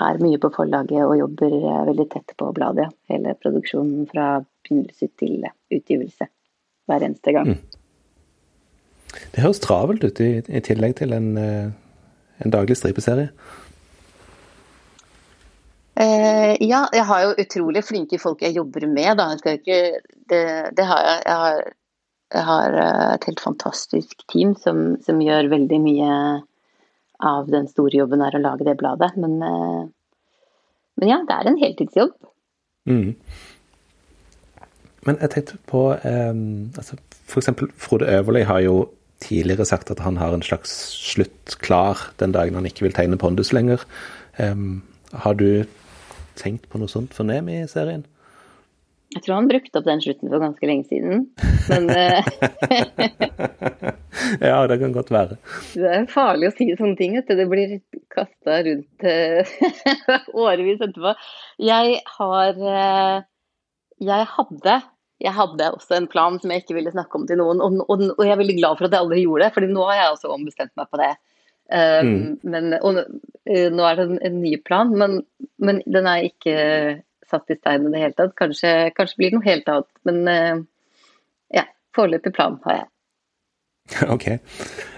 er 0.00 0.20
mye 0.22 0.40
på 0.40 0.50
forlaget 0.54 1.02
og 1.04 1.18
jobber 1.18 1.56
eh, 1.58 1.82
veldig 1.90 2.06
tett 2.12 2.34
på 2.38 2.50
bladet. 2.56 2.88
Hele 3.10 3.36
produksjonen 3.40 4.06
fra 4.10 4.28
begynnelse 4.64 5.10
til 5.20 5.44
utgivelse 5.72 6.28
hver 6.90 7.06
eneste 7.06 7.34
gang. 7.36 7.54
Mm. 7.54 7.80
Det 9.34 9.42
høres 9.42 9.62
travelt 9.62 10.04
ut, 10.06 10.20
i, 10.22 10.38
i 10.46 10.62
tillegg 10.62 10.96
til 11.00 11.14
en, 11.16 11.32
eh, 11.38 11.72
en 12.44 12.54
daglig 12.54 12.76
stripeserie. 12.78 13.30
Eh, 16.00 16.54
ja, 16.64 16.84
jeg 16.94 17.04
har 17.04 17.24
jo 17.26 17.34
utrolig 17.42 17.82
flinke 17.84 18.18
folk 18.22 18.42
jeg 18.44 18.56
jobber 18.56 18.86
med. 18.88 19.18
Da. 19.18 19.34
Ikke, 19.52 20.00
det, 20.30 20.44
det, 20.76 20.86
har 20.86 21.02
jeg. 21.04 21.22
Jeg 21.26 21.38
har, 21.42 21.64
jeg 22.30 22.46
har, 22.46 22.78
eh, 22.84 23.08
et 23.16 23.26
helt 23.28 23.42
fantastisk 23.42 24.24
team 24.30 24.54
som, 24.56 24.94
som 25.04 25.20
gjør 25.20 25.50
veldig 25.52 25.80
mye 25.82 26.12
av 27.20 27.50
den 27.52 27.68
store 27.68 27.98
jobben 27.98 28.22
er 28.24 28.36
å 28.36 28.42
lage 28.42 28.64
det 28.68 28.78
bladet. 28.80 29.12
Men, 29.20 29.36
eh, 29.44 29.82
men 31.00 31.12
ja, 31.12 31.20
det 31.26 31.36
er 31.36 31.50
en 31.50 31.60
heltidsjobb. 31.60 32.14
Mm. 32.88 33.10
Men 35.08 35.18
jeg 35.20 35.32
tenkte 35.32 35.58
på 35.70 35.82
um, 35.96 36.70
altså 36.76 36.98
F.eks. 37.30 37.50
Frode 37.80 38.08
Øverli 38.10 38.42
har 38.44 38.60
jo 38.64 38.88
tidligere 39.20 39.64
sagt 39.68 39.90
at 39.92 40.00
han 40.00 40.16
har 40.16 40.34
en 40.34 40.42
slags 40.44 40.72
slutt 40.96 41.56
klar 41.60 42.10
den 42.20 42.32
dagen 42.32 42.56
han 42.56 42.66
ikke 42.68 42.86
vil 42.88 42.96
tegne 42.96 43.18
Pondus 43.20 43.52
lenger. 43.52 43.84
Um, 44.38 44.82
har 45.12 45.36
du 45.36 45.64
tenkt 46.36 46.68
på 46.70 46.80
noe 46.80 46.88
sånt 46.88 47.14
for 47.16 47.28
i 47.28 47.60
serien? 47.68 48.06
Jeg 49.10 49.24
tror 49.24 49.40
han 49.40 49.48
brukte 49.50 49.80
opp 49.80 49.86
den 49.88 50.02
slutten 50.04 50.30
for 50.30 50.38
ganske 50.38 50.68
lenge 50.70 50.84
siden, 50.86 51.24
men 51.66 51.88
eh, 51.90 52.22
Ja, 54.50 54.60
det 54.70 54.76
kan 54.78 54.92
godt 54.94 55.10
være. 55.10 55.38
Det 55.74 55.88
er 55.90 56.06
farlig 56.12 56.46
å 56.46 56.54
si 56.54 56.68
sånne 56.78 56.94
ting, 56.98 57.16
vet 57.18 57.26
du. 57.26 57.34
Det 57.40 57.48
blir 57.50 57.72
kasta 58.14 58.60
rundt 58.68 59.02
uh, 59.02 59.42
årevis 60.46 60.78
etterpå. 60.78 61.16
Jeg 61.66 61.98
har 62.20 62.62
Jeg 64.00 64.26
hadde 64.36 64.80
jeg 65.20 65.36
hadde 65.36 65.66
også 65.74 65.98
en 65.98 66.06
plan 66.08 66.38
som 66.40 66.52
jeg 66.52 66.62
ikke 66.62 66.78
ville 66.78 66.92
snakke 66.94 67.18
om 67.18 67.26
til 67.28 67.36
noen, 67.36 67.58
og, 67.60 67.82
og, 67.92 68.04
og 68.14 68.22
jeg 68.24 68.32
er 68.32 68.40
veldig 68.40 68.56
glad 68.56 68.78
for 68.78 68.86
at 68.86 68.94
jeg 68.96 69.04
aldri 69.04 69.24
gjorde 69.26 69.44
det, 69.44 69.52
for 69.52 69.66
nå 69.68 69.82
har 69.90 69.98
jeg 69.98 70.14
også 70.14 70.30
ombestemt 70.32 70.72
meg 70.80 70.88
på 70.88 71.00
det. 71.02 71.10
Um, 71.70 72.08
mm. 72.08 72.22
men, 72.50 72.72
og, 72.80 73.02
nå 73.76 73.84
er 73.86 73.98
det 73.98 74.06
en, 74.08 74.16
en 74.26 74.40
ny 74.40 74.54
plan, 74.64 74.90
men, 74.96 75.20
men 75.62 75.82
den 75.84 76.08
er 76.08 76.30
ikke 76.30 76.56
satt 77.30 77.52
i 77.52 77.58
stein 77.58 77.86
i 77.86 77.92
det 77.92 78.02
hele 78.02 78.16
tatt. 78.16 78.34
Kanskje, 78.38 78.72
kanskje 78.96 79.20
blir 79.20 79.30
det 79.30 79.38
noe 79.38 79.46
helt 79.46 79.70
annet. 79.70 79.90
Men 80.08 80.22
uh, 80.26 80.64
ja, 81.60 81.66
foreløpig 81.96 82.34
plan 82.36 82.58
har 82.66 82.80
jeg. 82.80 82.90
Ok. 84.14 84.26
Eh, 84.30 84.40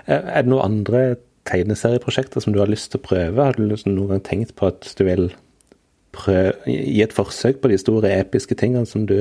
er 0.06 0.44
det 0.44 0.50
noen 0.52 0.64
andre 0.66 1.02
tegneserieprosjekter 1.48 2.44
som 2.44 2.54
du 2.54 2.60
har 2.62 2.70
lyst 2.70 2.92
til 2.92 3.00
å 3.00 3.06
prøve? 3.06 3.46
Har 3.48 3.58
du 3.58 3.64
noen 3.66 4.14
gang 4.14 4.24
tenkt 4.26 4.54
på 4.58 4.68
at 4.70 4.86
du 4.98 5.04
vil 5.08 5.30
prøve, 6.12 6.54
gi 6.66 7.02
et 7.04 7.14
forsøk 7.14 7.60
på 7.62 7.70
de 7.72 7.78
store 7.80 8.12
episke 8.20 8.56
tingene 8.58 8.88
som 8.88 9.06
du 9.08 9.16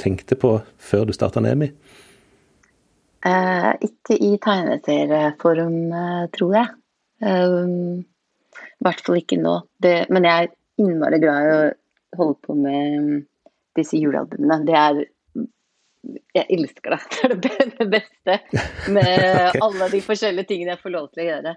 tenkte 0.00 0.36
på 0.38 0.58
før 0.78 1.06
du 1.08 1.14
starta 1.16 1.40
Nemi? 1.40 1.70
Eh, 3.26 3.72
ikke 3.88 4.18
i 4.22 4.36
tegneserieform, 4.42 5.78
tror 6.36 6.52
jeg. 6.54 6.74
Um, 7.24 8.04
I 8.76 8.84
hvert 8.84 9.02
fall 9.06 9.20
ikke 9.22 9.40
nå. 9.40 9.58
Det, 9.82 10.04
men 10.12 10.28
jeg 10.28 10.46
er 10.46 10.54
innmari 10.82 11.20
glad 11.22 11.46
i 11.46 11.54
å 11.54 11.60
holde 12.20 12.38
på 12.44 12.56
med 12.58 13.24
disse 13.76 13.98
julealbumene. 14.00 14.62
Det 14.66 14.80
er 14.80 15.04
Jeg 16.36 16.46
elsker 16.54 16.94
det. 16.94 17.00
Det 17.42 17.50
er 17.50 17.70
det 17.80 17.86
beste 17.90 18.34
med 18.94 19.08
okay. 19.48 19.58
alle 19.64 19.88
de 19.90 20.00
forskjellige 20.04 20.46
tingene 20.52 20.76
jeg 20.76 20.82
får 20.84 20.92
lov 20.94 21.08
til 21.10 21.24
å 21.24 21.26
gjøre. 21.26 21.54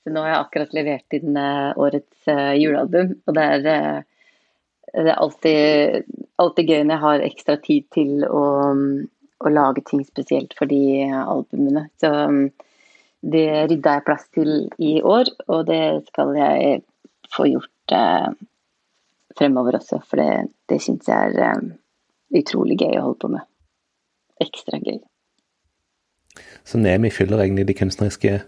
Så 0.00 0.12
nå 0.12 0.22
har 0.24 0.32
jeg 0.32 0.40
akkurat 0.44 0.74
levert 0.76 1.16
inn 1.18 1.36
uh, 1.36 1.76
årets 1.80 2.30
uh, 2.30 2.54
julealbum, 2.56 3.12
og 3.28 3.36
det 3.36 3.46
er, 3.54 3.66
uh, 3.68 4.94
det 4.94 5.12
er 5.12 5.20
alltid, 5.20 6.06
alltid, 6.40 6.72
gøy 6.72 6.84
når 6.84 6.94
jeg 6.94 7.04
har 7.04 7.24
ekstra 7.26 7.56
tid 7.60 7.88
til 7.94 8.24
å, 8.24 8.44
å 9.44 9.52
lage 9.52 9.84
ting 9.90 10.04
spesielt 10.08 10.56
for 10.56 10.70
de 10.70 11.04
albumene. 11.20 11.86
Så 12.00 12.10
um, 12.10 12.46
det 13.20 13.46
rydda 13.68 13.98
jeg 13.98 14.06
plass 14.06 14.24
til 14.32 14.54
i 14.80 14.94
år, 15.04 15.28
og 15.52 15.68
det 15.68 15.82
skal 16.08 16.32
jeg 16.38 16.80
få 17.30 17.50
gjort 17.50 17.94
fremover 19.36 19.76
også, 19.76 20.00
for 20.08 20.22
det, 20.22 20.48
det 20.72 20.80
syns 20.82 21.08
jeg 21.10 21.36
er 21.36 21.60
utrolig 22.40 22.78
gøy 22.80 22.96
å 22.96 23.04
holde 23.10 23.20
på 23.20 23.30
med 23.36 23.44
ekstra 24.40 24.80
gøy. 24.80 25.02
Så 26.64 26.80
Nemi 26.80 27.10
fyller 27.12 27.44
egentlig 27.44 27.66
de 27.68 27.76
kunstneriske 27.76 28.38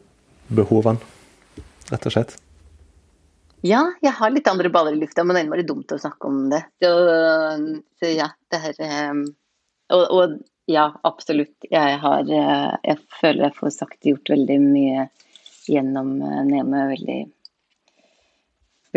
behovene, 0.57 1.03
rett 1.91 2.09
og 2.09 2.15
slett? 2.15 2.39
Ja, 3.63 3.85
jeg 4.03 4.11
har 4.19 4.33
litt 4.35 4.49
andre 4.51 4.71
baller 4.75 4.97
i 4.97 4.99
lufta, 4.99 5.23
men 5.23 5.37
det 5.37 5.43
er 5.43 5.47
innmari 5.47 5.67
dumt 5.67 5.93
å 5.95 6.01
snakke 6.03 6.27
om 6.27 6.49
det. 6.51 6.65
Så, 6.83 6.91
så 8.03 8.11
ja, 8.11 8.27
det 8.51 8.59
her 8.65 8.81
um, 9.13 9.23
og, 9.93 10.03
og, 10.03 10.35
ja, 10.71 10.89
absolutt. 11.07 11.55
Jeg 11.71 11.99
har 12.03 12.23
eh, 12.23 12.75
Jeg 12.87 12.99
føler 13.21 13.49
jeg 13.49 13.57
får 13.59 13.73
sagt 13.75 13.99
og 14.05 14.13
gjort 14.13 14.33
veldig 14.35 14.59
mye 14.63 15.07
gjennom 15.71 16.15
uh, 16.23 16.41
Neme. 16.49 16.87
Veldig, 16.95 17.19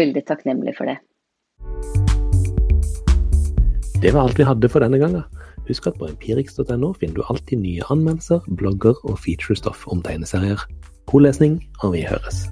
veldig 0.02 0.26
takknemlig 0.30 0.76
for 0.78 0.90
det. 0.90 0.98
Det 4.02 4.14
var 4.14 4.26
alt 4.26 4.40
vi 4.40 4.50
hadde 4.50 4.70
for 4.70 4.86
denne 4.86 5.02
gangen. 5.02 5.26
Husk 5.70 5.88
at 5.90 5.98
på 6.02 6.10
empirix.no 6.10 6.94
finner 7.00 7.22
du 7.22 7.26
alltid 7.26 7.62
nye 7.62 7.86
anmeldelser, 7.90 8.46
blogger 8.60 8.98
og 9.06 9.18
featurestoff 9.22 9.88
om 9.90 10.06
tegneserier. 10.06 10.62
God 11.10 11.26
lesning, 11.30 11.60
og 11.82 11.98
vi 11.98 12.06
høres. 12.06 12.48